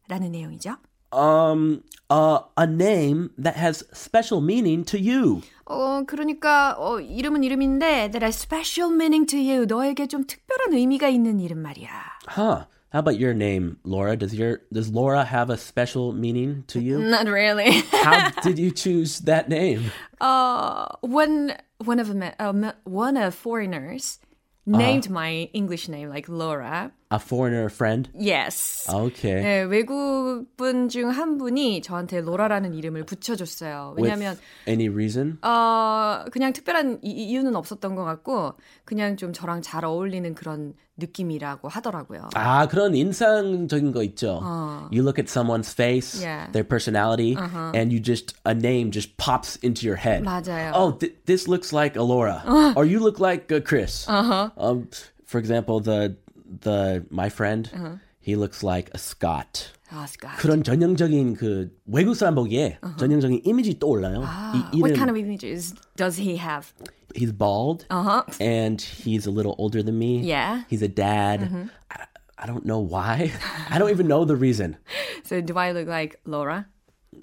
라는 0.09 0.33
내용이죠. 0.33 0.77
Um, 1.11 1.83
uh, 2.11 2.41
a 2.59 2.67
name 2.67 3.31
that 3.39 3.57
has 3.57 3.85
special 3.93 4.43
meaning 4.43 4.85
to 4.85 4.99
you. 4.99 5.43
어, 5.65 6.05
그러니까 6.07 6.75
어, 6.79 7.01
이름은 7.01 7.45
이름인데 7.45 8.11
that 8.11 8.23
has 8.23 8.37
special 8.37 8.93
meaning 8.93 9.27
to 9.27 9.39
you. 9.39 9.65
너에게 9.67 10.07
좀 10.07 10.25
특별한 10.27 10.75
의미가 10.75 11.09
있는 11.09 11.41
이름 11.41 11.59
말이야. 11.59 11.89
Huh. 12.37 12.67
How 12.91 13.01
about 13.01 13.19
your 13.21 13.35
name, 13.35 13.77
Laura? 13.85 14.17
Does 14.17 14.35
your 14.35 14.63
does 14.73 14.91
Laura 14.91 15.23
have 15.23 15.51
a 15.51 15.59
special 15.59 16.13
meaning 16.15 16.65
to 16.69 16.81
you? 16.81 16.99
Not 16.99 17.27
really. 17.27 17.83
How 17.93 18.31
did 18.43 18.59
you 18.59 18.71
choose 18.71 19.21
that 19.29 19.51
name? 19.51 19.93
Uh, 20.23 20.87
one 21.03 21.53
one 21.85 22.01
of 22.01 22.09
uh, 22.11 22.73
one 22.85 23.19
of 23.19 23.35
foreigners 23.35 24.21
named 24.66 25.08
uh, 25.08 25.12
my 25.12 25.50
English 25.54 25.88
name 25.88 26.10
like 26.10 26.28
Laura 26.30 26.92
A 27.13 27.19
foreigner 27.19 27.71
friend? 27.71 28.11
Yes. 28.15 28.87
Okay. 28.87 29.41
네, 29.43 29.63
외국 29.63 30.45
분 30.59 30.91
중 30.91 31.09
한 31.09 31.39
분이 31.39 31.81
저한테 31.81 32.21
로라라는 32.21 32.75
이름을 32.75 33.05
붙여줬어요. 33.05 33.95
왜냐하면 33.97 34.37
With 34.37 34.69
any 34.69 34.89
reason? 34.89 35.39
어 35.43 36.25
그냥 36.31 36.53
특별한 36.53 36.99
이, 37.03 37.11
이유는 37.11 37.57
없었던 37.57 37.95
것 37.95 38.05
같고 38.05 38.55
그냥 38.85 39.17
좀 39.17 39.33
저랑 39.33 39.63
잘 39.63 39.87
어울리는 39.87 40.35
그런 40.35 40.75
느낌이라고 40.99 41.69
하더라고요. 41.69 42.29
아 42.35 42.67
그런 42.69 42.95
인상적인 42.95 43.93
거 43.93 44.03
있죠. 44.03 44.41
어. 44.43 44.89
You 44.93 45.03
look 45.03 45.19
at 45.19 45.31
someone's 45.31 45.73
face, 45.73 46.21
yeah. 46.23 46.51
their 46.53 46.65
personality, 46.69 47.37
uh-huh. 47.37 47.73
and 47.75 47.91
you 47.91 48.01
just 48.01 48.35
a 48.45 48.53
name 48.53 48.91
just 48.91 49.17
pops 49.17 49.57
into 49.63 49.87
your 49.87 49.97
head. 49.97 50.25
맞아요. 50.25 50.73
Oh, 50.75 50.93
th- 50.93 51.15
this 51.25 51.49
looks 51.49 51.73
like 51.73 51.97
Alora, 51.97 52.43
uh. 52.45 52.75
or 52.77 52.85
you 52.85 52.99
look 53.01 53.19
like 53.19 53.51
uh, 53.51 53.61
Chris. 53.61 54.05
Uh-huh. 54.09 54.51
Um, 54.59 54.89
for 55.25 55.39
example, 55.39 55.81
the 55.81 56.17
the 56.53 57.05
my 57.11 57.29
friend, 57.29 57.71
uh-huh. 57.73 57.97
he 58.21 58.37
looks 58.37 58.63
like 58.63 58.91
a 58.95 58.99
Scot. 58.99 59.73
아, 59.91 60.07
Scott. 60.07 60.37
그런 60.39 60.63
전형적인 60.63 61.35
그 61.35 61.71
외국 61.87 62.15
사람 62.15 62.35
보기에 62.35 62.79
uh-huh. 62.83 62.97
전형적인 62.99 63.43
이미지 63.45 63.79
떠올라요. 63.79 64.23
아, 64.25 64.53
이, 64.55 64.77
이름, 64.77 64.83
what 64.83 64.95
kind 64.95 65.11
of 65.11 65.17
images 65.17 65.75
does 65.97 66.21
he 66.21 66.37
have? 66.37 66.73
He's 67.15 67.33
bald, 67.33 67.87
uh-huh. 67.89 68.25
and 68.39 68.81
he's 68.81 69.27
a 69.27 69.31
little 69.31 69.55
older 69.59 69.83
than 69.83 69.99
me. 69.99 70.21
Yeah, 70.21 70.65
he's 70.69 70.83
a 70.83 70.89
dad. 70.89 71.41
Mm-hmm. 71.41 71.65
I, 71.91 72.05
I 72.37 72.47
don't 72.47 72.67
know 72.67 72.79
why. 72.79 73.33
I 73.71 73.79
don't 73.79 73.91
even 73.91 74.07
know 74.07 74.25
the 74.25 74.37
reason. 74.37 74.77
So, 75.25 75.41
do 75.41 75.57
I 75.57 75.73
look 75.73 75.89
like 75.89 76.21
Laura? 76.27 76.67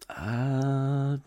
Uh, 0.10 1.18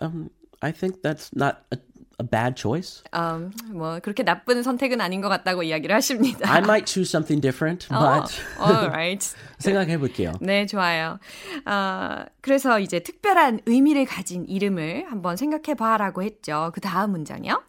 um, 0.00 0.30
I 0.62 0.72
think 0.72 1.02
that's 1.02 1.36
not 1.36 1.64
a 1.70 1.78
a 2.19 2.25
bad 2.25 2.55
choice. 2.59 3.03
Um, 3.13 3.51
뭐 3.71 3.99
그렇게 3.99 4.23
나쁜 4.23 4.63
선택은 4.63 5.01
아닌 5.01 5.21
것 5.21 5.29
같다고 5.29 5.63
이야기를 5.63 5.95
하십니다. 5.95 6.51
I 6.51 6.59
might 6.59 6.85
choose 6.85 7.09
something 7.09 7.41
different, 7.41 7.87
but 7.89 8.33
all 8.59 8.87
right. 8.89 9.35
생각해 9.59 9.97
볼게요. 9.97 10.33
네, 10.41 10.65
좋아요. 10.65 11.19
어, 11.65 12.25
그래서 12.41 12.79
이제 12.79 12.99
특별한 12.99 13.61
의미를 13.65 14.05
가진 14.05 14.45
이름을 14.45 15.05
한번 15.09 15.37
생각해 15.37 15.75
봐라고 15.75 16.23
했죠. 16.23 16.71
그 16.73 16.81
다음 16.81 17.11
문장이요. 17.11 17.63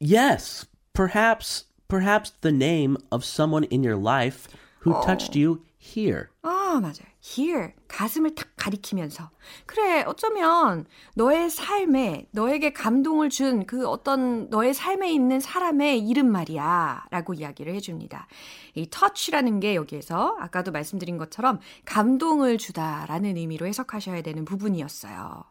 Yes, 0.00 0.66
perhaps 0.94 1.66
perhaps 1.88 2.32
the 2.40 2.54
name 2.54 2.96
of 3.10 3.24
someone 3.24 3.66
in 3.70 3.82
your 3.84 4.00
life 4.00 4.48
who 4.86 4.94
touched 5.04 5.36
you 5.36 5.62
here. 5.78 6.28
아, 6.42 6.78
맞아요. 6.80 7.09
Here 7.24 7.72
가슴을 7.88 8.34
탁 8.34 8.48
가리키면서 8.56 9.30
그래 9.66 10.02
어쩌면 10.06 10.86
너의 11.14 11.50
삶에 11.50 12.28
너에게 12.32 12.72
감동을 12.72 13.30
준 13.30 13.50
그 13.66 13.86
어떤 13.88 14.48
너의 14.50 14.74
삶에 14.74 15.12
있는 15.12 15.38
사람의 15.40 16.00
이름 16.00 16.30
말이야 16.32 17.06
라고 17.10 17.34
이야기를 17.34 17.74
해줍니다. 17.74 18.26
이 18.74 18.86
touch라는 18.86 19.60
게 19.60 19.74
여기에서 19.74 20.36
아까도 20.40 20.72
말씀드린 20.72 21.18
것처럼 21.18 21.60
감동을 21.84 22.58
주다라는 22.58 23.36
의미로 23.36 23.66
해석하셔야 23.66 24.22
되는 24.22 24.44
부분이었어요. 24.44 25.44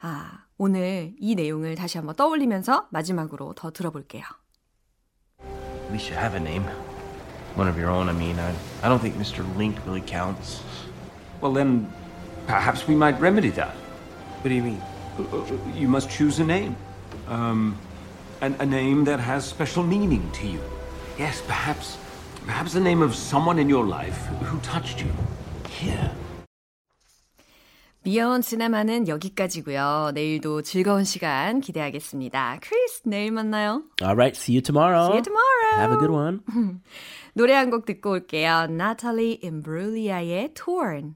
아, 0.00 0.44
오늘 0.56 1.14
이 1.18 1.34
내용을 1.34 1.74
다시 1.74 1.98
한번 1.98 2.16
떠올리면서 2.16 2.88
마지막으로 2.90 3.54
더 3.54 3.70
들어볼게요. 3.70 4.24
We 5.90 5.98
should 5.98 6.16
have 6.16 6.34
a 6.34 6.40
name. 6.40 6.64
One 7.56 7.68
of 7.68 7.76
your 7.76 7.90
own, 7.90 8.08
I 8.08 8.14
mean. 8.14 8.38
I, 8.38 8.54
I 8.82 8.88
don't 8.88 9.00
think 9.00 9.18
Mr. 9.18 9.44
Link 9.56 9.76
really 9.84 10.02
counts. 10.06 10.62
Well, 11.41 11.53
then, 11.53 11.87
perhaps 12.47 12.87
we 12.87 12.95
might 12.95 13.19
remedy 13.19 13.49
that. 13.51 13.75
What 14.41 14.49
do 14.49 14.55
you 14.55 14.63
mean? 14.63 14.81
You 15.75 15.87
must 15.87 16.09
choose 16.09 16.39
a 16.39 16.45
name. 16.45 16.75
Um, 17.27 17.77
an, 18.41 18.55
a 18.59 18.65
name 18.65 19.05
that 19.05 19.19
has 19.19 19.45
special 19.45 19.83
meaning 19.83 20.29
to 20.33 20.47
you. 20.47 20.59
Yes, 21.17 21.41
perhaps, 21.41 21.97
perhaps 22.45 22.73
the 22.73 22.79
name 22.81 23.01
of 23.01 23.15
someone 23.15 23.57
in 23.59 23.69
your 23.69 23.85
life 23.85 24.17
who 24.43 24.59
touched 24.59 25.01
you. 25.01 25.11
Here. 25.69 26.11
미연 28.03 28.43
시네마는 28.43 29.07
여기까지고요. 29.07 30.11
내일도 30.13 30.61
즐거운 30.61 31.03
시간 31.05 31.59
기대하겠습니다. 31.59 32.59
크리스, 32.61 33.01
내일 33.05 33.31
만나요. 33.31 33.81
Alright, 33.99 34.37
see 34.37 34.53
you 34.55 34.61
tomorrow. 34.61 35.07
See 35.07 35.15
you 35.17 35.23
tomorrow. 35.23 35.79
Have 35.79 35.91
a 35.93 35.97
good 35.97 36.11
one. 36.11 36.41
노래 37.33 37.55
한 37.55 37.71
곡 37.71 37.85
듣고 37.85 38.11
올게요. 38.11 38.67
나탈리 38.67 39.39
임브룰리아의 39.41 40.53
Torn. 40.53 41.15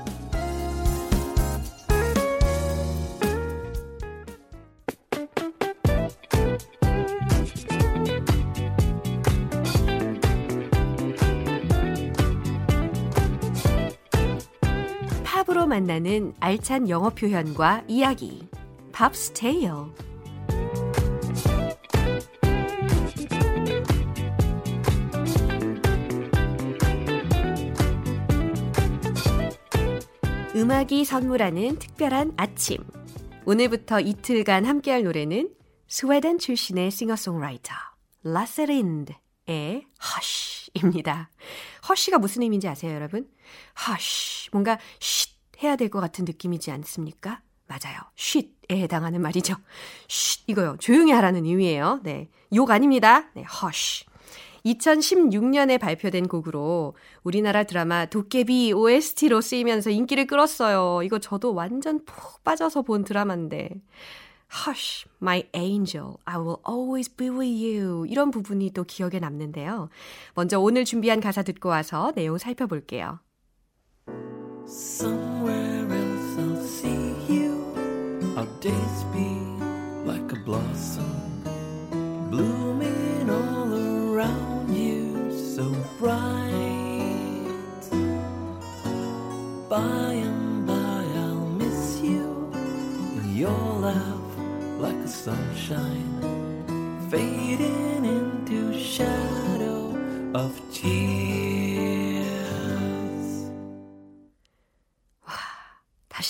만나는 15.91 16.33
알찬 16.39 16.87
영어 16.87 17.09
표현과 17.09 17.83
이야기. 17.89 18.47
팝스 18.93 19.33
테일. 19.33 19.71
음악이 30.55 31.03
선물하는 31.03 31.77
특별한 31.77 32.33
아침. 32.37 32.77
오늘부터 33.45 33.99
이틀간 33.99 34.63
함께할 34.63 35.03
노래는 35.03 35.53
스웨덴 35.89 36.39
출신의 36.39 36.89
싱어송라이터 36.91 37.73
라세 38.23 38.78
린드의 38.78 39.87
Hush입니다. 39.99 41.29
Hush가 41.89 42.17
무슨 42.17 42.43
의미인지 42.43 42.69
아세요, 42.69 42.93
여러분? 42.93 43.29
Hush. 43.87 44.49
뭔가 44.51 44.77
쉿 44.99 45.40
해야 45.63 45.75
될 45.75 45.89
것 45.89 45.99
같은 45.99 46.25
느낌이지 46.25 46.71
않습니까? 46.71 47.41
맞아요. 47.67 47.99
쉿에 48.15 48.81
해당하는 48.81 49.21
말이죠. 49.21 49.55
쉿 50.07 50.43
이거요. 50.47 50.75
조용히 50.79 51.11
하라는 51.11 51.45
의미예요. 51.45 52.01
네. 52.03 52.29
욕 52.53 52.69
아닙니다. 52.71 53.29
네, 53.33 53.43
Hush. 53.43 54.05
2016년에 54.65 55.79
발표된 55.79 56.27
곡으로 56.27 56.95
우리나라 57.23 57.63
드라마 57.63 58.05
도깨비 58.05 58.73
OST로 58.73 59.41
쓰이면서 59.41 59.89
인기를 59.89 60.27
끌었어요. 60.27 61.01
이거 61.03 61.17
저도 61.19 61.53
완전 61.53 62.03
푹 62.05 62.43
빠져서 62.43 62.83
본 62.83 63.03
드라마인데. 63.03 63.69
Hush, 64.67 65.07
my 65.21 65.43
angel, 65.55 66.15
I 66.25 66.35
will 66.37 66.57
always 66.67 67.09
be 67.15 67.29
with 67.29 67.65
you. 67.65 68.05
이런 68.07 68.31
부분이 68.31 68.71
또 68.71 68.83
기억에 68.83 69.19
남는데요. 69.19 69.89
먼저 70.35 70.59
오늘 70.59 70.83
준비한 70.85 71.21
가사 71.21 71.41
듣고 71.41 71.69
와서 71.69 72.11
내용 72.15 72.37
살펴볼게요. 72.37 73.19
Somewhere 74.71 75.85
else 75.91 76.37
I'll 76.39 76.65
see 76.65 77.13
you. 77.27 77.75
Our 78.37 78.45
days 78.61 79.03
be 79.11 79.27
like 80.05 80.31
a 80.31 80.37
blossom 80.37 81.43
blooming 82.31 83.29
all 83.29 83.73
around 83.73 84.73
you, 84.73 85.29
so 85.55 85.75
bright. 85.99 86.47
By 89.67 90.13
and 90.13 90.65
by 90.65 90.73
I'll 90.73 91.49
miss 91.59 91.99
you, 92.01 92.49
your 93.27 93.51
laugh 93.51 94.37
like 94.79 94.95
a 94.95 95.07
sunshine, 95.09 97.09
fading 97.11 98.05
into 98.05 98.79
shadow 98.79 99.97
of 100.33 100.61
tears. 100.71 101.60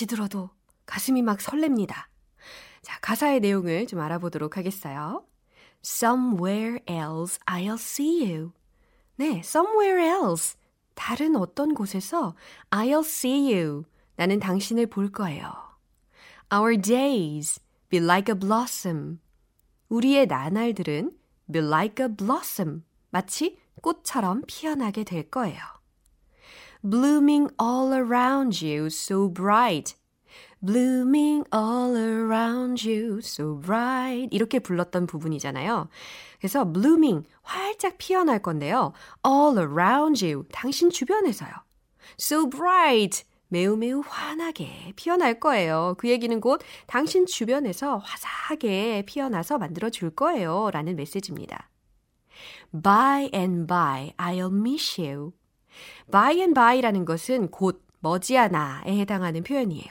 다시 0.02 0.08
들어도 0.08 0.50
가슴이 0.88 1.22
막 1.22 1.38
설렙니다. 1.38 1.94
자, 2.82 3.00
가사의 3.02 3.40
내용을 3.40 3.86
좀 3.86 4.00
알아보도록 4.00 4.58
하겠어요. 4.58 5.28
Somewhere 5.86 6.80
else 6.90 7.38
I'll 7.46 7.76
see 7.76 8.34
you. 8.34 8.52
네, 9.18 9.42
somewhere 9.46 10.04
else. 10.04 10.58
다른 10.96 11.36
어떤 11.36 11.76
곳에서 11.76 12.36
I'll 12.72 13.06
see 13.06 13.54
you. 13.54 13.84
나는 14.16 14.40
당신을 14.40 14.88
볼 14.88 15.12
거예요. 15.12 15.54
Our 16.52 16.82
days 16.82 17.62
be 17.90 18.00
like 18.00 18.34
a 18.34 18.40
blossom. 18.40 19.20
우리의 19.90 20.26
나날들은 20.26 21.12
be 21.54 21.62
like 21.62 22.04
a 22.04 22.12
blossom. 22.12 22.82
마치 23.12 23.60
꽃처럼 23.84 24.42
피어나게 24.48 25.04
될 25.04 25.30
거예요. 25.30 25.62
Blooming 26.84 27.50
all 27.60 27.94
around 27.94 28.62
you 28.62 28.88
so 28.88 29.30
bright. 29.30 29.96
Blooming 30.64 31.44
all 31.54 31.96
around 31.96 32.88
you 32.88 33.20
so 33.20 33.60
bright. 33.60 34.30
이렇게 34.32 34.60
불렀던 34.60 35.08
부분이잖아요. 35.08 35.90
그래서 36.40 36.66
blooming, 36.66 37.28
활짝 37.44 37.98
피어날 37.98 38.42
건데요. 38.42 38.94
all 39.26 39.58
around 39.58 40.26
you, 40.26 40.46
당신 40.52 40.90
주변에서요. 40.90 41.52
so 42.20 42.50
bright, 42.50 43.24
매우 43.48 43.76
매우 43.76 44.02
환하게 44.06 44.94
피어날 44.96 45.40
거예요. 45.40 45.96
그 45.98 46.10
얘기는 46.10 46.40
곧 46.40 46.62
당신 46.88 47.26
주변에서 47.26 47.98
화사하게 47.98 49.04
피어나서 49.06 49.58
만들어 49.58 49.90
줄 49.90 50.10
거예요. 50.10 50.70
라는 50.72 50.96
메시지입니다. 50.96 51.70
By 52.72 53.30
and 53.34 53.68
by, 53.68 54.14
I'll 54.18 54.54
miss 54.54 55.00
you. 55.02 55.34
By 56.12 56.38
and 56.38 56.54
by라는 56.54 57.06
것은 57.06 57.50
곧 57.52 57.84
머지않아에 58.00 59.00
해당하는 59.00 59.44
표현이에요. 59.44 59.90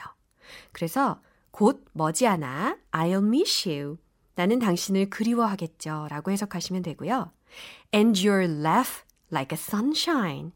그래서 0.71 1.21
곧 1.51 1.85
머지않아 1.93 2.77
I'll 2.91 3.25
miss 3.25 3.67
you. 3.67 3.97
나는 4.35 4.59
당신을 4.59 5.09
그리워하겠죠. 5.09 6.07
라고 6.09 6.31
해석하시면 6.31 6.83
되고요. 6.83 7.31
And 7.93 8.27
your 8.27 8.45
laugh 8.45 9.03
like 9.31 9.55
a 9.55 9.61
sunshine. 9.61 10.51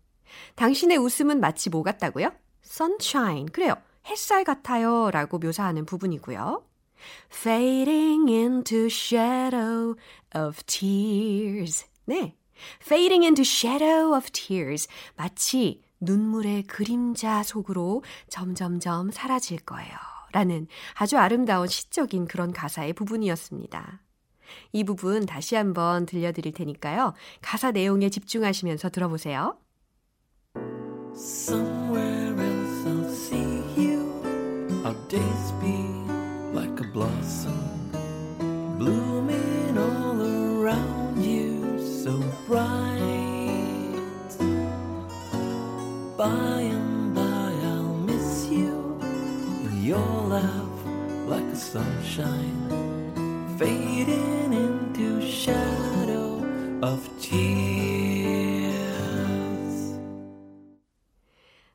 당신의 0.55 0.97
웃음은 0.97 1.39
마치 1.39 1.69
뭐 1.69 1.83
같다고요? 1.83 2.31
sunshine. 2.63 3.51
그래요. 3.51 3.75
햇살 4.07 4.43
같아요. 4.43 5.11
라고 5.11 5.39
묘사하는 5.39 5.85
부분이고요. 5.85 6.63
fading 7.31 8.31
into 8.31 8.85
shadow 8.85 9.95
of 10.35 10.63
tears. 10.65 11.85
네. 12.05 12.35
Fading 12.81 13.23
into 13.23 13.41
shadow 13.41 14.15
of 14.15 14.31
tears. 14.31 14.87
마치 15.15 15.81
눈물의 15.99 16.63
그림자 16.63 17.43
속으로 17.43 18.03
점점점 18.29 19.11
사라질 19.11 19.59
거예요. 19.59 19.95
라는 20.31 20.67
아주 20.95 21.17
아름다운 21.17 21.67
시적인 21.67 22.27
그런 22.27 22.51
가사의 22.51 22.93
부분이었습니다. 22.93 24.01
이 24.73 24.83
부분 24.83 25.25
다시 25.25 25.55
한번 25.55 26.05
들려드릴 26.05 26.53
테니까요. 26.53 27.13
가사 27.41 27.71
내용에 27.71 28.09
집중하시면서 28.09 28.89
들어보세요. 28.89 29.57
Somewhere 31.15 32.35
else 32.37 32.85
I'll 32.85 33.09
see 33.09 33.63
you. 33.77 34.11
Our 34.83 34.95
days 35.07 35.53
be 35.61 35.95
like 36.53 36.77
a 36.79 36.91
blossom 36.91 37.75
blooming 38.77 39.77
all 39.77 40.21
around 40.21 41.23
you 41.23 41.64
so 41.85 42.19
bright. 42.47 42.95
by 46.17 46.61
and 46.61 47.13
by 47.13 47.21
I'll 47.21 47.93
miss 48.05 48.47
you. 48.49 48.97
Your 49.83 49.99
laugh 50.29 50.85
like 51.27 51.47
the 51.49 51.55
sunshine, 51.55 52.69
fading 53.59 54.53
into 54.53 55.21
shadow 55.21 56.41
of 56.81 57.07
tears. 57.19 57.65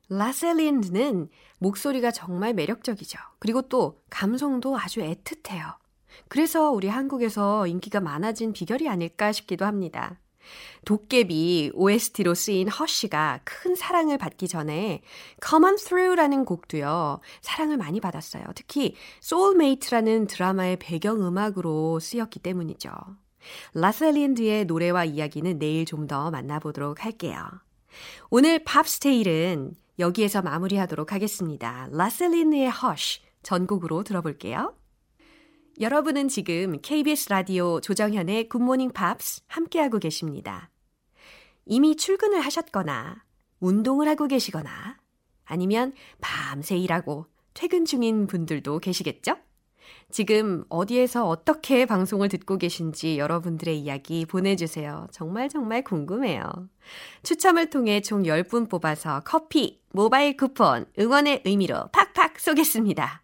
라셀린드는 0.09 1.29
목소리가 1.59 2.11
정말 2.11 2.53
매력적이죠. 2.53 3.19
그리고 3.39 3.61
또 3.61 4.01
감성도 4.09 4.77
아주 4.77 5.01
애틋해요. 5.01 5.80
그래서 6.27 6.71
우리 6.71 6.87
한국에서 6.87 7.67
인기가 7.67 7.99
많아진 7.99 8.53
비결이 8.53 8.87
아닐까 8.89 9.31
싶기도 9.31 9.65
합니다. 9.65 10.19
도깨비 10.85 11.71
OST로 11.75 12.33
쓰인 12.33 12.67
허쉬가 12.67 13.41
큰 13.43 13.75
사랑을 13.75 14.17
받기 14.17 14.47
전에 14.47 15.01
Come 15.47 15.65
On 15.65 15.75
Through라는 15.75 16.45
곡도요, 16.45 17.19
사랑을 17.41 17.77
많이 17.77 17.99
받았어요. 17.99 18.43
특히 18.55 18.95
Soulmate라는 19.23 20.27
드라마의 20.27 20.77
배경음악으로 20.79 21.99
쓰였기 21.99 22.39
때문이죠. 22.39 22.91
라쎄 23.73 24.08
린드의 24.08 24.65
노래와 24.65 25.05
이야기는 25.05 25.59
내일 25.59 25.85
좀 25.85 26.07
더 26.07 26.31
만나보도록 26.31 27.05
할게요. 27.05 27.45
오늘 28.29 28.63
팝스테일은 28.63 29.75
여기에서 29.99 30.41
마무리하도록 30.41 31.13
하겠습니다. 31.13 31.87
라쎄 31.91 32.22
린드의 32.22 32.71
Hush 32.71 33.21
전곡으로 33.43 34.03
들어볼게요. 34.03 34.73
여러분은 35.81 36.27
지금 36.27 36.79
KBS 36.79 37.29
라디오 37.29 37.81
조정현의 37.81 38.49
굿모닝 38.49 38.91
팝스 38.91 39.41
함께하고 39.47 39.97
계십니다. 39.97 40.69
이미 41.65 41.95
출근을 41.95 42.39
하셨거나 42.39 43.23
운동을 43.59 44.07
하고 44.07 44.27
계시거나 44.27 44.69
아니면 45.43 45.93
밤새 46.21 46.77
일하고 46.77 47.25
퇴근 47.55 47.85
중인 47.85 48.27
분들도 48.27 48.77
계시겠죠? 48.77 49.37
지금 50.11 50.65
어디에서 50.69 51.27
어떻게 51.27 51.87
방송을 51.87 52.29
듣고 52.29 52.59
계신지 52.59 53.17
여러분들의 53.17 53.79
이야기 53.79 54.27
보내주세요. 54.27 55.07
정말 55.11 55.49
정말 55.49 55.83
궁금해요. 55.83 56.43
추첨을 57.23 57.71
통해 57.71 58.01
총 58.01 58.21
10분 58.21 58.69
뽑아서 58.69 59.21
커피, 59.25 59.81
모바일 59.89 60.37
쿠폰, 60.37 60.85
응원의 60.99 61.41
의미로 61.45 61.87
팍팍 61.91 62.39
쏘겠습니다. 62.39 63.20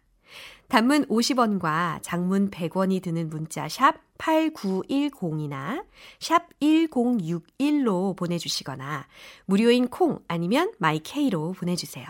단문 0.68 1.06
50원과 1.06 2.00
장문 2.02 2.50
100원이 2.50 3.02
드는 3.02 3.30
문자 3.30 3.68
샵 3.68 3.94
8910이나 4.18 5.84
샵 6.20 6.46
1061로 6.60 8.14
보내주시거나 8.16 9.06
무료인 9.46 9.88
콩 9.88 10.18
아니면 10.28 10.72
마이케이로 10.78 11.52
보내주세요. 11.52 12.06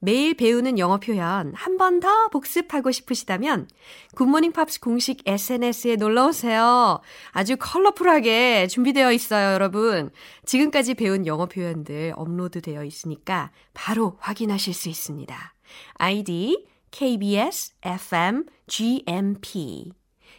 매일 0.00 0.34
배우는 0.34 0.78
영어 0.78 0.98
표현 0.98 1.52
한 1.56 1.76
번 1.76 1.98
더 2.00 2.28
복습하고 2.28 2.92
싶으시다면 2.92 3.66
굿모닝 4.14 4.52
팝스 4.52 4.78
공식 4.78 5.22
SNS에 5.26 5.96
놀러 5.96 6.26
오세요. 6.28 7.00
아주 7.32 7.56
컬러풀하게 7.58 8.68
준비되어 8.68 9.10
있어요, 9.12 9.54
여러분. 9.54 10.10
지금까지 10.44 10.94
배운 10.94 11.26
영어 11.26 11.46
표현들 11.46 12.12
업로드되어 12.14 12.84
있으니까 12.84 13.50
바로 13.74 14.16
확인하실 14.20 14.72
수 14.74 14.88
있습니다. 14.88 15.54
아이디 15.94 16.68
KBS 16.90 17.74
FM 17.82 18.44
GMP 18.66 19.92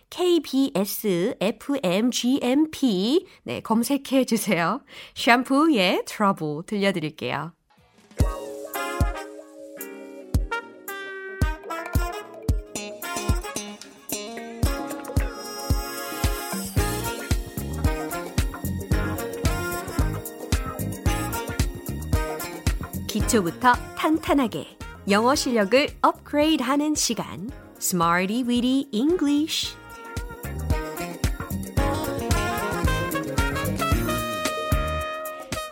KBS 0.09 1.35
FM 1.39 2.12
GMP 2.12 3.25
네, 3.43 3.62
검색해 3.62 4.25
주세요. 4.25 4.81
샴푸의 5.15 6.03
트러블 6.05 6.63
들려드릴게요. 6.65 7.53
기초부터 23.07 23.73
탄탄하게 23.97 24.77
영어 25.10 25.34
실력을 25.34 25.88
업그레이드 26.04 26.62
하는 26.62 26.93
시간 26.93 27.50
Smarty 27.80 28.43
Weedy 28.43 28.89
English 28.91 29.76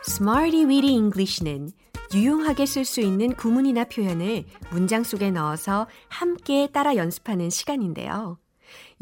Smarty 0.07 0.63
Weedy 0.63 0.91
English는 0.91 1.69
유용하게 2.15 2.65
쓸 2.65 2.83
수 2.83 2.99
있는 2.99 3.35
구문이나 3.35 3.83
표현을 3.83 4.45
문장 4.71 5.03
속에 5.03 5.29
넣어서 5.29 5.87
함께 6.07 6.69
따라 6.73 6.95
연습하는 6.95 7.51
시간인데요. 7.51 8.39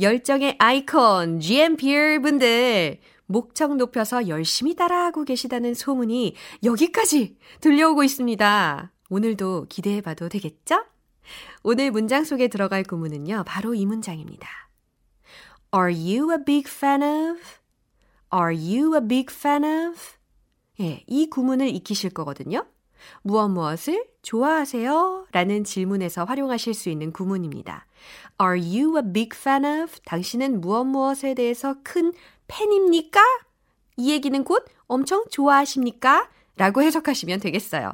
열정의 0.02 0.58
아이콘 0.60 1.40
GMPR 1.40 2.20
분들 2.20 2.98
목청 3.28 3.78
높여서 3.78 4.28
열심히 4.28 4.76
따라하고 4.76 5.24
계시다는 5.24 5.76
소문이 5.76 6.36
여기까지 6.62 7.38
들려오고 7.62 8.04
있습니다. 8.04 8.92
오늘도 9.10 9.68
기대해 9.70 10.02
봐도 10.02 10.30
되겠죠? 10.30 10.84
오늘 11.64 11.92
문장 11.92 12.24
속에 12.24 12.48
들어갈 12.48 12.84
구문은요, 12.84 13.44
바로 13.46 13.74
이 13.74 13.86
문장입니다. 13.86 14.48
Are 15.76 15.94
you 15.94 16.32
a 16.32 16.38
big 16.44 16.70
fan 16.70 17.02
of? 17.02 17.42
Are 18.34 18.56
you 18.56 18.96
a 18.96 19.02
big 19.08 19.34
fan 19.34 19.64
of? 19.64 20.00
예, 20.80 21.04
이 21.08 21.30
구문을 21.30 21.68
익히실 21.70 22.12
거거든요. 22.12 22.66
무엇 23.22 23.50
무엇을 23.50 24.06
좋아하세요? 24.22 25.28
라는 25.32 25.64
질문에서 25.64 26.24
활용하실 26.24 26.74
수 26.74 26.90
있는 26.90 27.12
구문입니다. 27.12 27.86
Are 28.42 28.60
you 28.60 28.98
a 28.98 29.04
big 29.14 29.30
fan 29.34 29.66
of? 29.66 30.00
당신은 30.06 30.62
무엇 30.62 30.86
무엇에 30.86 31.34
대해서 31.34 31.76
큰 31.84 32.14
팬입니까? 32.48 33.22
이 33.98 34.12
얘기는 34.12 34.44
곧 34.44 34.66
엄청 34.88 35.26
좋아하십니까? 35.30 36.30
라고 36.58 36.82
해석하시면 36.82 37.40
되겠어요. 37.40 37.94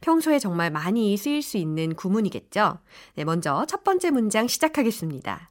평소에 0.00 0.38
정말 0.38 0.70
많이 0.70 1.16
쓰일 1.16 1.42
수 1.42 1.56
있는 1.56 1.94
구문이겠죠? 1.94 2.78
네, 3.14 3.24
먼저 3.24 3.64
첫 3.66 3.84
번째 3.84 4.10
문장 4.10 4.46
시작하겠습니다. 4.46 5.50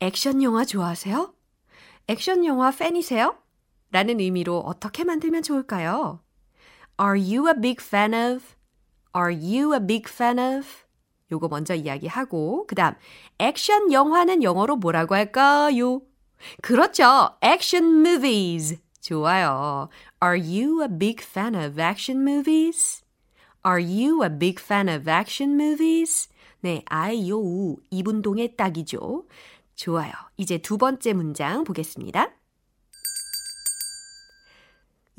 액션 0.00 0.42
영화 0.42 0.64
좋아하세요? 0.64 1.34
액션 2.08 2.44
영화 2.44 2.70
팬이세요? 2.70 3.36
라는 3.92 4.20
의미로 4.20 4.58
어떻게 4.58 5.04
만들면 5.04 5.42
좋을까요? 5.42 6.20
Are 7.00 7.20
you 7.20 7.48
a 7.48 7.54
big 7.60 7.76
fan 7.80 8.12
of? 8.14 8.44
Are 9.16 9.32
you 9.32 9.74
a 9.74 9.80
big 9.80 10.04
fan 10.08 10.38
of? 10.38 10.66
요거 11.30 11.48
먼저 11.48 11.74
이야기하고 11.74 12.66
그다음 12.66 12.94
액션 13.38 13.92
영화는 13.92 14.42
영어로 14.42 14.76
뭐라고 14.76 15.14
할까요? 15.14 16.02
그렇죠. 16.62 17.36
action 17.42 18.04
movies. 18.06 18.82
좋아요. 19.02 19.88
Are 20.22 20.38
you 20.38 20.82
a 20.82 20.88
big 20.88 21.22
fan 21.22 21.54
of 21.54 21.78
action 21.78 22.22
movies? 22.22 23.02
Are 23.66 23.80
you 23.80 24.22
a 24.24 24.30
big 24.30 24.60
fan 24.60 24.88
of 24.88 25.10
action 25.10 25.60
movies? 25.60 26.28
네, 26.60 26.82
I, 26.86 27.28
요, 27.28 27.38
우. 27.38 27.76
이분동의 27.90 28.56
딱이죠. 28.56 29.26
좋아요. 29.74 30.12
이제 30.36 30.58
두 30.58 30.78
번째 30.78 31.12
문장 31.12 31.64
보겠습니다. 31.64 32.30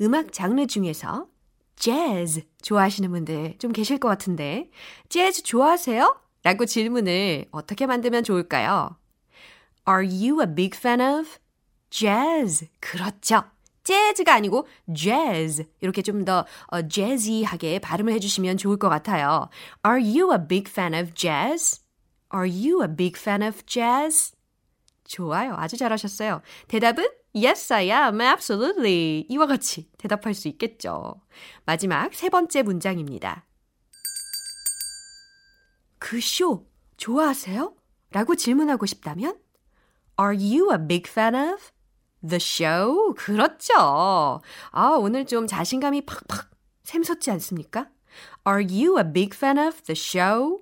음악 0.00 0.32
장르 0.32 0.66
중에서 0.66 1.28
재즈 1.76 2.42
좋아하시는 2.62 3.10
분들 3.10 3.58
좀 3.58 3.72
계실 3.72 3.98
것 3.98 4.08
같은데, 4.08 4.70
재즈 5.08 5.42
좋아하세요? 5.42 6.18
라고 6.42 6.66
질문을 6.66 7.46
어떻게 7.50 7.86
만들면 7.86 8.24
좋을까요? 8.24 8.96
Are 9.86 10.06
you 10.06 10.40
a 10.40 10.46
big 10.46 10.76
fan 10.76 11.00
of 11.00 11.28
jazz? 11.90 12.66
그렇죠. 12.80 13.53
재즈가 13.84 14.34
아니고 14.34 14.66
jazz. 14.94 15.64
이렇게 15.80 16.02
좀더 16.02 16.46
어, 16.68 16.88
jazzy하게 16.88 17.78
발음을 17.80 18.12
해주시면 18.14 18.56
좋을 18.56 18.78
것 18.78 18.88
같아요. 18.88 19.48
Are 19.86 20.02
you 20.02 20.32
a 20.32 20.38
big 20.48 20.70
fan 20.70 20.94
of 20.94 21.14
jazz? 21.14 21.80
Are 22.34 22.48
you 22.50 22.82
a 22.82 22.88
big 22.88 23.18
fan 23.18 23.42
of 23.42 23.62
jazz? 23.66 24.32
좋아요. 25.04 25.54
아주 25.56 25.76
잘하셨어요. 25.76 26.40
대답은 26.68 27.06
Yes, 27.36 27.72
I 27.72 27.90
am. 27.90 28.20
Absolutely. 28.20 29.26
이와 29.28 29.46
같이 29.46 29.90
대답할 29.98 30.34
수 30.34 30.46
있겠죠. 30.48 31.20
마지막 31.66 32.14
세 32.14 32.28
번째 32.30 32.62
문장입니다. 32.62 33.44
그 35.98 36.18
쇼 36.20 36.66
좋아하세요? 36.96 37.74
라고 38.12 38.36
질문하고 38.36 38.86
싶다면 38.86 39.36
Are 40.20 40.36
you 40.36 40.70
a 40.72 40.78
big 40.78 41.10
fan 41.10 41.34
of 41.34 41.73
the 42.26 42.40
show? 42.40 43.14
그렇죠. 43.16 44.40
아, 44.70 44.88
오늘 44.98 45.26
좀 45.26 45.46
자신감이 45.46 46.02
팍팍 46.06 46.50
샘솟지 46.84 47.30
않습니까? 47.32 47.88
Are 48.46 48.62
you 48.62 48.98
a 48.98 49.04
big 49.04 49.36
fan 49.36 49.58
of 49.58 49.82
the 49.84 49.96
show? 49.96 50.60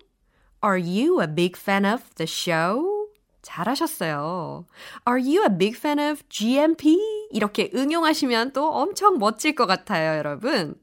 Are 0.64 0.78
you 0.78 1.20
a 1.20 1.26
big 1.26 1.58
fan 1.58 1.84
of 1.84 2.02
the 2.16 2.26
show? 2.26 3.08
잘하셨어요. 3.42 4.66
Are 5.08 5.20
you 5.20 5.42
a 5.42 5.50
big 5.50 5.76
fan 5.76 5.98
of 5.98 6.22
GMP? 6.28 6.98
이렇게 7.30 7.70
응용하시면 7.74 8.52
또 8.52 8.72
엄청 8.72 9.18
멋질 9.18 9.54
것 9.54 9.66
같아요, 9.66 10.16
여러분. 10.16 10.76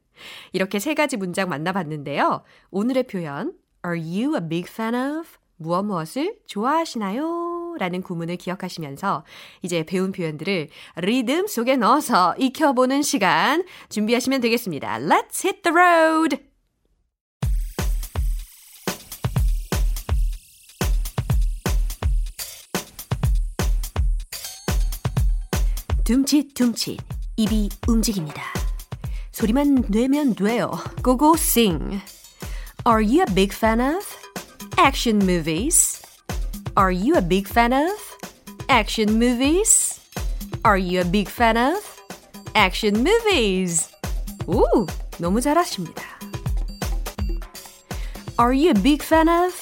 이렇게 0.51 0.79
세 0.79 0.93
가지 0.93 1.15
문장 1.15 1.47
만나봤는데요. 1.49 2.43
오늘의 2.71 3.03
표현 3.03 3.53
Are 3.85 3.97
you 3.97 4.35
a 4.35 4.41
big 4.41 4.69
fan 4.69 4.93
of? 4.93 5.29
무엇 5.55 5.83
무엇을 5.83 6.39
좋아하시나요? 6.47 7.48
라는 7.79 8.01
구문을 8.01 8.35
기억하시면서 8.35 9.23
이제 9.61 9.83
배운 9.83 10.11
표현들을 10.11 10.67
리듬 10.97 11.47
속에 11.47 11.77
넣어서 11.77 12.35
익혀보는 12.37 13.01
시간 13.01 13.63
준비하시면 13.89 14.41
되겠습니다. 14.41 14.99
Let's 14.99 15.45
hit 15.45 15.61
the 15.63 15.73
road! 15.73 16.49
둠칫둠칫 26.09 26.97
입이 27.37 27.69
움직입니다. 27.87 28.41
소리만 29.31 29.85
내면 29.89 30.33
돼요. 30.33 30.71
고고 31.03 31.35
sing. 31.35 32.01
Are 32.87 33.01
you 33.01 33.21
a 33.21 33.33
big 33.35 33.55
fan 33.55 33.79
of 33.79 34.03
action 34.79 35.21
movies? 35.21 35.98
Are 36.78 36.90
you 36.92 37.14
a 37.16 37.22
big 37.22 37.46
fan 37.46 37.72
of 37.72 37.94
action 38.68 39.18
movies? 39.18 40.00
Are 40.64 40.78
you 40.78 41.00
a 41.00 41.04
big 41.04 41.28
fan 41.28 41.56
of 41.56 41.78
action 42.54 43.02
movies? 43.04 43.88
오, 44.46 44.86
너무 45.18 45.40
잘하십니다. 45.40 46.02
Are 48.38 48.52
you 48.52 48.70
a 48.70 48.74
big 48.74 49.02
fan 49.02 49.28
of 49.28 49.54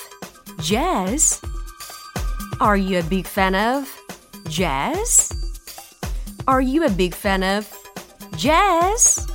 jazz? 0.61 1.41
Are 2.61 2.77
you 2.77 2.99
a 2.99 3.03
big 3.03 3.27
fan 3.27 3.55
of 3.55 3.89
jazz? 4.49 5.31
Are 6.47 6.63
you 6.63 6.85
a 6.85 6.91
big 6.91 7.15
fan 7.15 7.43
of 7.43 7.69
jazz? 8.37 9.27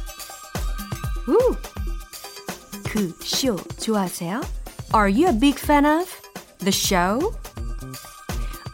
우! 1.28 1.56
그쇼 2.84 3.58
좋아하세요? 3.80 4.42
Are 4.94 5.10
you 5.10 5.28
a 5.28 5.34
big 5.34 5.60
fan 5.60 5.86
of 5.86 6.10
the 6.60 6.72
show? 6.72 7.36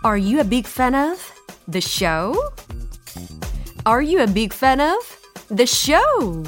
Are 0.05 0.17
you 0.17 0.39
a 0.39 0.45
big 0.45 0.69
fan 0.69 0.95
of 0.95 1.19
the 1.67 1.81
show? 1.81 2.33
Are 3.85 4.01
you 4.01 4.21
a 4.21 4.29
big 4.29 4.55
fan 4.55 4.81
of 4.81 5.03
the 5.49 5.67
show? 5.67 6.45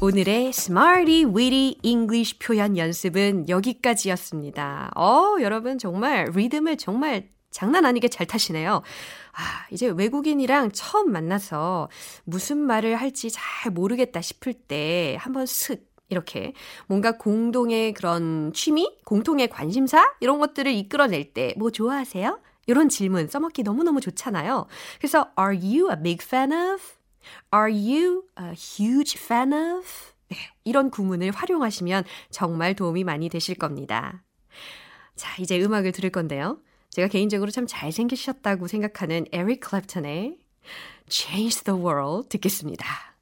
오늘의 0.00 0.48
Smarty 0.48 1.24
Weedy 1.24 1.78
English 1.84 2.40
표현 2.40 2.76
연습은 2.76 3.48
여기까지였습니다. 3.48 4.90
어, 4.96 5.36
여러분 5.40 5.78
정말 5.78 6.32
리듬을 6.34 6.76
정말 6.76 7.28
장난 7.52 7.86
아니게 7.86 8.08
잘 8.08 8.26
타시네요. 8.26 8.82
아, 9.32 9.66
이제 9.70 9.86
외국인이랑 9.86 10.72
처음 10.72 11.12
만나서 11.12 11.88
무슨 12.24 12.58
말을 12.58 12.96
할지 12.96 13.30
잘 13.30 13.70
모르겠다 13.72 14.20
싶을 14.20 14.52
때 14.52 15.16
한번 15.20 15.46
슥 15.46 15.85
이렇게 16.08 16.52
뭔가 16.86 17.18
공동의 17.18 17.92
그런 17.92 18.52
취미, 18.52 18.88
공통의 19.04 19.48
관심사 19.48 20.12
이런 20.20 20.38
것들을 20.38 20.72
이끌어낼 20.72 21.32
때 21.32 21.54
뭐 21.56 21.70
좋아하세요? 21.70 22.40
이런 22.66 22.88
질문 22.88 23.28
써먹기 23.28 23.62
너무너무 23.62 24.00
좋잖아요. 24.00 24.66
그래서 24.98 25.30
are 25.38 25.56
you 25.56 25.90
a 25.90 25.96
big 26.02 26.24
fan 26.24 26.52
of? 26.52 26.82
Are 27.54 27.72
you 27.72 28.24
a 28.40 28.52
huge 28.54 29.20
fan 29.20 29.52
of? 29.52 29.86
네, 30.28 30.36
이런 30.64 30.90
구문을 30.90 31.30
활용하시면 31.30 32.04
정말 32.30 32.74
도움이 32.74 33.04
많이 33.04 33.28
되실 33.28 33.54
겁니다. 33.54 34.24
자, 35.14 35.30
이제 35.40 35.60
음악을 35.62 35.92
들을 35.92 36.10
건데요. 36.10 36.58
제가 36.90 37.08
개인적으로 37.08 37.50
참 37.50 37.66
잘생기셨다고 37.68 38.66
생각하는 38.66 39.26
에릭 39.32 39.60
클랩턴의 39.60 40.38
Change 41.08 41.62
the 41.64 41.80
World 41.80 42.28
듣겠습니다. 42.28 43.15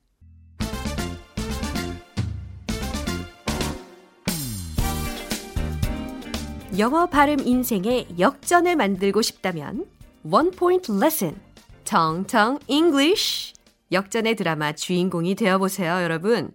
영어 6.78 7.06
발음 7.06 7.38
인생의 7.40 8.18
역전을 8.18 8.74
만들고 8.76 9.22
싶다면 9.22 9.86
One 10.24 10.50
Point 10.50 10.90
Lesson, 10.92 11.40
텅텅 11.84 12.58
English 12.66 13.54
역전의 13.92 14.34
드라마 14.34 14.72
주인공이 14.72 15.36
되어보세요, 15.36 16.02
여러분. 16.02 16.50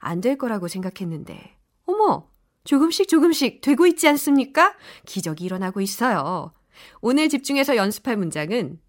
안 0.00 0.20
될 0.20 0.36
거라고 0.36 0.66
생각했는데, 0.66 1.56
어머, 1.86 2.26
조금씩 2.64 3.08
조금씩 3.08 3.60
되고 3.60 3.86
있지 3.86 4.08
않습니까? 4.08 4.74
기적이 5.06 5.44
일어나고 5.44 5.80
있어요. 5.80 6.52
오늘 7.00 7.28
집중해서 7.28 7.76
연습할 7.76 8.16
문장은 8.16 8.80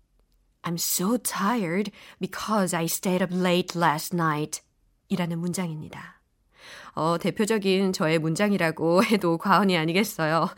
I'm 0.63 0.75
so 0.75 1.17
tired 1.17 1.91
because 2.19 2.75
I 2.75 2.85
stayed 2.85 3.23
up 3.23 3.35
late 3.35 3.79
last 3.79 4.15
night 4.15 4.61
이라는 5.09 5.37
문장입니다. 5.39 6.12
어, 6.95 7.17
대표적인 7.19 7.93
저의 7.93 8.19
문장이라고 8.19 9.03
해도 9.05 9.37
과언이 9.37 9.77
아니겠어요. 9.77 10.49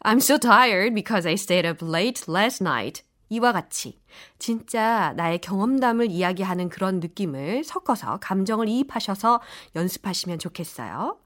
I'm 0.00 0.16
so 0.16 0.38
tired 0.38 0.94
because 0.94 1.26
I 1.26 1.34
stayed 1.34 1.66
up 1.66 1.84
late 1.84 2.24
last 2.28 2.62
night. 2.62 3.02
이와 3.30 3.52
같이 3.52 4.00
진짜 4.38 5.12
나의 5.16 5.40
경험담을 5.40 6.10
이야기하는 6.10 6.68
그런 6.68 7.00
느낌을 7.00 7.64
섞어서 7.64 8.18
감정을 8.18 8.68
이입하셔서 8.68 9.40
연습하시면 9.74 10.38
좋겠어요. 10.38 11.18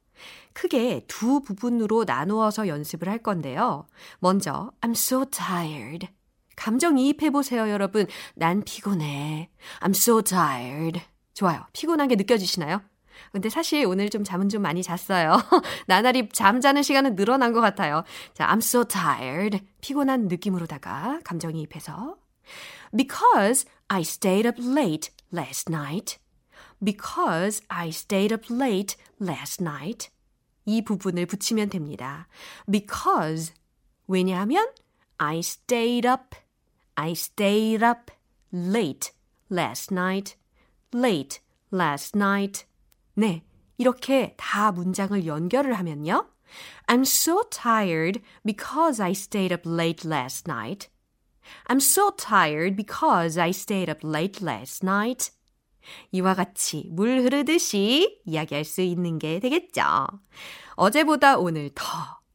크게 0.53 1.05
두 1.07 1.41
부분으로 1.41 2.05
나누어서 2.05 2.69
연습을 2.69 3.09
할 3.09 3.19
건데요. 3.19 3.87
먼저 4.19 4.73
I'm 4.81 4.93
so 4.93 5.25
tired. 5.25 6.09
감정 6.57 6.99
이입해 6.99 7.31
보세요, 7.31 7.71
여러분. 7.71 8.07
난 8.35 8.63
피곤해. 8.65 9.51
I'm 9.81 9.91
so 9.91 10.23
tired. 10.23 11.01
좋아요. 11.35 11.65
피곤한 11.73 12.09
게 12.09 12.17
느껴지시나요? 12.17 12.81
근데 13.33 13.49
사실 13.49 13.87
오늘 13.87 14.11
좀 14.11 14.25
잠은 14.25 14.49
좀 14.49 14.63
많이 14.63 14.83
잤어요. 14.83 15.37
나날이 15.87 16.29
잠자는 16.31 16.83
시간은 16.83 17.17
늘어난 17.17 17.53
것 17.53 17.61
같아요. 17.61 18.05
자, 18.35 18.47
I'm 18.49 18.59
so 18.59 18.85
tired. 18.85 19.61
피곤한 19.81 20.29
느낌으로다가 20.29 21.21
감정이입해서 21.25 22.17
Because 22.97 23.67
I 23.89 24.01
stayed 24.03 24.47
up 24.47 24.61
late 24.61 25.11
last 25.33 25.71
night. 25.71 26.19
Because 26.83 27.63
I 27.69 27.89
stayed 27.89 28.33
up 28.33 28.53
late 28.53 28.97
last 29.21 29.63
night. 29.63 30.11
이 30.65 30.83
부분을 30.83 31.27
붙이면 31.27 31.71
됩니다. 31.71 32.29
Because 32.71 33.53
왜냐하면 34.07 34.69
I 35.19 35.39
stayed 35.39 36.07
up, 36.07 36.37
I 36.97 37.13
stayed 37.13 37.83
up 37.83 38.13
late 38.53 39.13
last 39.51 39.93
night, 39.93 40.37
late 40.93 41.41
last 41.73 42.15
night. 42.17 42.65
네, 43.19 43.43
이렇게 43.79 44.37
다 44.37 44.71
문장을 44.71 45.27
연결을 45.27 45.77
하면요. 45.77 46.31
I'm 46.87 47.01
so 47.01 47.43
tired 47.51 48.23
because 48.47 49.03
I 49.03 49.11
stayed 49.11 49.53
up 49.53 49.69
late 49.69 50.09
last 50.09 50.49
night. 50.49 50.89
I'm 51.67 51.79
so 51.79 52.13
tired 52.13 52.77
because 52.77 53.37
I 53.37 53.51
stayed 53.51 53.91
up 53.91 54.07
late 54.07 54.47
last 54.47 54.87
night. 54.87 55.33
이와 56.13 56.35
같이 56.35 56.87
물 56.93 57.23
흐르듯이 57.23 58.21
이야기할 58.25 58.65
수 58.65 58.83
있는 58.83 59.19
게 59.19 59.41
되겠죠. 59.41 59.83
어제보다 60.77 61.39
오늘 61.39 61.71
더, 61.75 61.85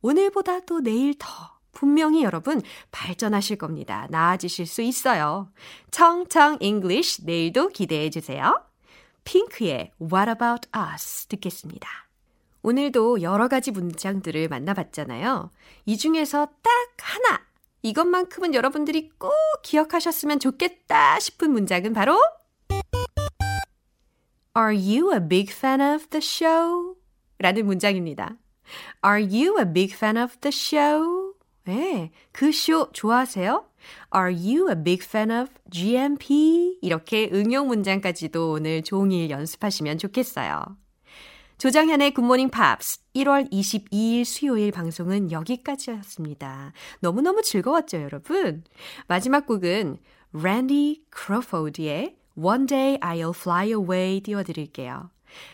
오늘보다 0.02 0.66
또 0.66 0.82
내일 0.82 1.18
더. 1.18 1.28
분명히 1.72 2.24
여러분 2.24 2.62
발전하실 2.92 3.58
겁니다. 3.58 4.08
나아지실 4.10 4.68
수 4.68 4.82
있어요. 4.82 5.50
청청 5.92 6.58
English 6.60 7.24
내일도 7.24 7.70
기대해 7.70 8.10
주세요. 8.10 8.73
핑크의 9.24 9.92
What 10.02 10.30
About 10.30 10.70
Us 10.76 11.26
듣겠습니다. 11.28 11.90
오늘도 12.62 13.22
여러 13.22 13.48
가지 13.48 13.72
문장들을 13.72 14.48
만나봤잖아요. 14.48 15.52
이 15.86 15.98
중에서 15.98 16.48
딱 16.62 16.72
하나, 17.00 17.42
이것만큼은 17.82 18.54
여러분들이 18.54 19.10
꼭 19.18 19.34
기억하셨으면 19.64 20.40
좋겠다 20.40 21.20
싶은 21.20 21.52
문장은 21.52 21.94
바로 21.94 22.18
Are 24.56 24.76
you 24.76 25.12
a 25.14 25.20
big 25.28 25.52
fan 25.52 25.82
of 25.82 26.08
the 26.08 26.22
show? 26.24 26.96
라는 27.40 27.66
문장입니다. 27.66 28.38
Are 29.06 29.22
you 29.22 29.60
a 29.60 29.66
big 29.66 29.94
fan 29.94 30.18
of 30.18 30.38
the 30.40 30.52
show? 30.54 31.34
네, 31.66 32.12
그 32.32 32.50
쇼 32.50 32.90
좋아하세요? 32.94 33.66
Are 34.16 34.34
you 34.34 34.70
a 34.70 34.76
big 34.76 35.04
fan 35.04 35.32
of 35.32 35.52
GMP? 35.70 36.78
이렇게 36.82 37.30
응용 37.34 37.68
문장까지도 37.68 38.52
오늘 38.52 38.82
종일 38.84 39.30
연습하시면 39.30 39.98
좋겠어요. 39.98 40.64
조장현의 41.58 42.14
굿모닝 42.14 42.50
팝스 42.50 43.00
1월 43.16 43.50
22일 43.52 44.26
수요일 44.26 44.72
방송은 44.72 45.32
여기까지였습니다. 45.32 46.74
너무너무 47.00 47.42
즐거웠죠, 47.42 48.02
여러분? 48.02 48.64
마지막 49.08 49.46
곡은 49.46 49.98
랜디 50.34 51.04
크로포드의 51.10 52.18
One 52.36 52.66
Day 52.66 52.98
I'll 53.00 53.36
Fly 53.36 53.70
Away 53.70 54.22
띄워드릴게요. 54.22 55.10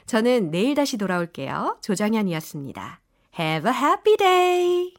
저는 0.06 0.52
내일 0.52 0.76
다시 0.76 0.98
돌아올게요. 0.98 1.78
조정현이었습니다. 1.82 3.02
Have 3.38 3.72
a 3.72 3.78
happy 3.78 4.18
day! 4.18 4.99